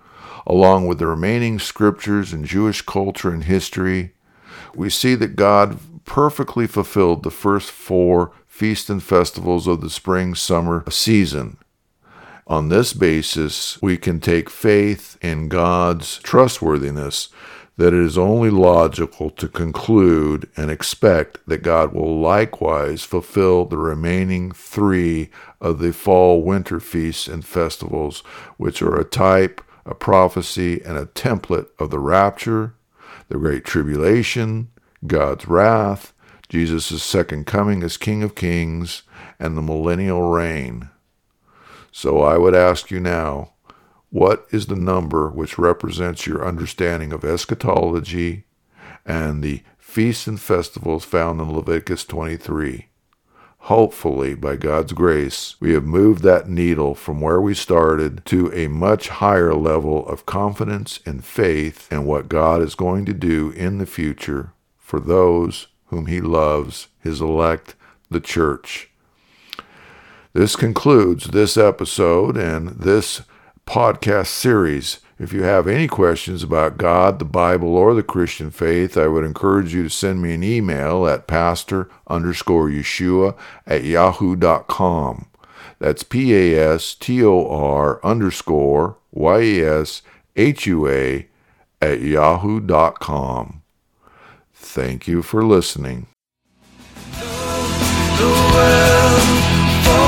along 0.46 0.86
with 0.86 0.98
the 0.98 1.06
remaining 1.06 1.58
scriptures 1.58 2.34
in 2.34 2.44
Jewish 2.44 2.82
culture 2.82 3.30
and 3.32 3.44
history, 3.44 4.12
we 4.74 4.90
see 4.90 5.14
that 5.14 5.36
God 5.36 5.78
perfectly 6.04 6.66
fulfilled 6.66 7.22
the 7.22 7.30
first 7.30 7.70
four 7.70 8.32
feasts 8.46 8.90
and 8.90 9.02
festivals 9.02 9.66
of 9.66 9.80
the 9.80 9.90
spring 9.90 10.34
summer 10.34 10.84
season 10.90 11.56
on 12.50 12.68
this 12.68 12.92
basis, 12.92 13.80
we 13.80 13.96
can 13.96 14.18
take 14.18 14.50
faith 14.50 15.16
in 15.22 15.46
God's 15.46 16.18
trustworthiness 16.18 17.28
that 17.76 17.94
it 17.94 18.02
is 18.02 18.18
only 18.18 18.50
logical 18.50 19.30
to 19.30 19.46
conclude 19.46 20.50
and 20.56 20.68
expect 20.68 21.38
that 21.46 21.62
God 21.62 21.94
will 21.94 22.20
likewise 22.20 23.04
fulfill 23.04 23.66
the 23.66 23.78
remaining 23.78 24.50
three 24.50 25.30
of 25.60 25.78
the 25.78 25.92
fall 25.92 26.42
winter 26.42 26.80
feasts 26.80 27.28
and 27.28 27.44
festivals, 27.44 28.18
which 28.56 28.82
are 28.82 28.98
a 28.98 29.04
type, 29.04 29.62
a 29.86 29.94
prophecy, 29.94 30.82
and 30.82 30.98
a 30.98 31.06
template 31.06 31.68
of 31.78 31.90
the 31.90 32.00
rapture, 32.00 32.74
the 33.28 33.38
great 33.38 33.64
tribulation, 33.64 34.70
God's 35.06 35.46
wrath, 35.46 36.12
Jesus' 36.48 37.00
second 37.04 37.46
coming 37.46 37.84
as 37.84 37.96
King 37.96 38.24
of 38.24 38.34
Kings, 38.34 39.04
and 39.38 39.56
the 39.56 39.62
millennial 39.62 40.32
reign. 40.32 40.90
So 41.92 42.22
I 42.22 42.38
would 42.38 42.54
ask 42.54 42.90
you 42.90 43.00
now, 43.00 43.52
what 44.10 44.46
is 44.50 44.66
the 44.66 44.76
number 44.76 45.28
which 45.28 45.58
represents 45.58 46.26
your 46.26 46.46
understanding 46.46 47.12
of 47.12 47.24
eschatology 47.24 48.44
and 49.06 49.42
the 49.42 49.62
feasts 49.78 50.26
and 50.26 50.40
festivals 50.40 51.04
found 51.04 51.40
in 51.40 51.52
Leviticus 51.52 52.04
23? 52.04 52.86
Hopefully, 53.64 54.34
by 54.34 54.56
God's 54.56 54.92
grace, 54.92 55.54
we 55.60 55.74
have 55.74 55.84
moved 55.84 56.22
that 56.22 56.48
needle 56.48 56.94
from 56.94 57.20
where 57.20 57.40
we 57.40 57.54
started 57.54 58.24
to 58.24 58.50
a 58.54 58.68
much 58.68 59.08
higher 59.08 59.54
level 59.54 60.06
of 60.08 60.24
confidence 60.24 61.00
and 61.04 61.24
faith 61.24 61.86
in 61.92 62.06
what 62.06 62.28
God 62.28 62.62
is 62.62 62.74
going 62.74 63.04
to 63.04 63.12
do 63.12 63.50
in 63.50 63.78
the 63.78 63.86
future 63.86 64.54
for 64.78 64.98
those 64.98 65.66
whom 65.86 66.06
He 66.06 66.20
loves, 66.20 66.88
His 67.00 67.20
elect, 67.20 67.74
the 68.10 68.20
church. 68.20 68.89
This 70.32 70.54
concludes 70.54 71.28
this 71.28 71.56
episode 71.56 72.36
and 72.36 72.68
this 72.68 73.22
podcast 73.66 74.28
series. 74.28 75.00
If 75.18 75.32
you 75.32 75.42
have 75.42 75.66
any 75.66 75.88
questions 75.88 76.44
about 76.44 76.78
God, 76.78 77.18
the 77.18 77.24
Bible, 77.24 77.76
or 77.76 77.94
the 77.94 78.04
Christian 78.04 78.52
faith, 78.52 78.96
I 78.96 79.08
would 79.08 79.24
encourage 79.24 79.74
you 79.74 79.82
to 79.82 79.90
send 79.90 80.22
me 80.22 80.32
an 80.32 80.44
email 80.44 81.04
at 81.08 81.26
pastor 81.26 81.90
underscore 82.06 82.68
Yeshua 82.68 83.36
at 83.66 83.82
yahoo.com. 83.82 85.26
That's 85.80 86.04
P 86.04 86.32
A 86.32 86.74
S 86.74 86.94
T 86.94 87.24
O 87.24 87.48
R 87.48 87.98
underscore 88.04 88.98
Y 89.10 89.40
E 89.40 89.60
S 89.64 90.02
H 90.36 90.64
U 90.66 90.88
A 90.88 91.26
at 91.82 92.02
yahoo.com. 92.02 93.62
Thank 94.54 95.08
you 95.08 95.22
for 95.22 95.44
listening. 95.44 96.06
The 98.20 99.09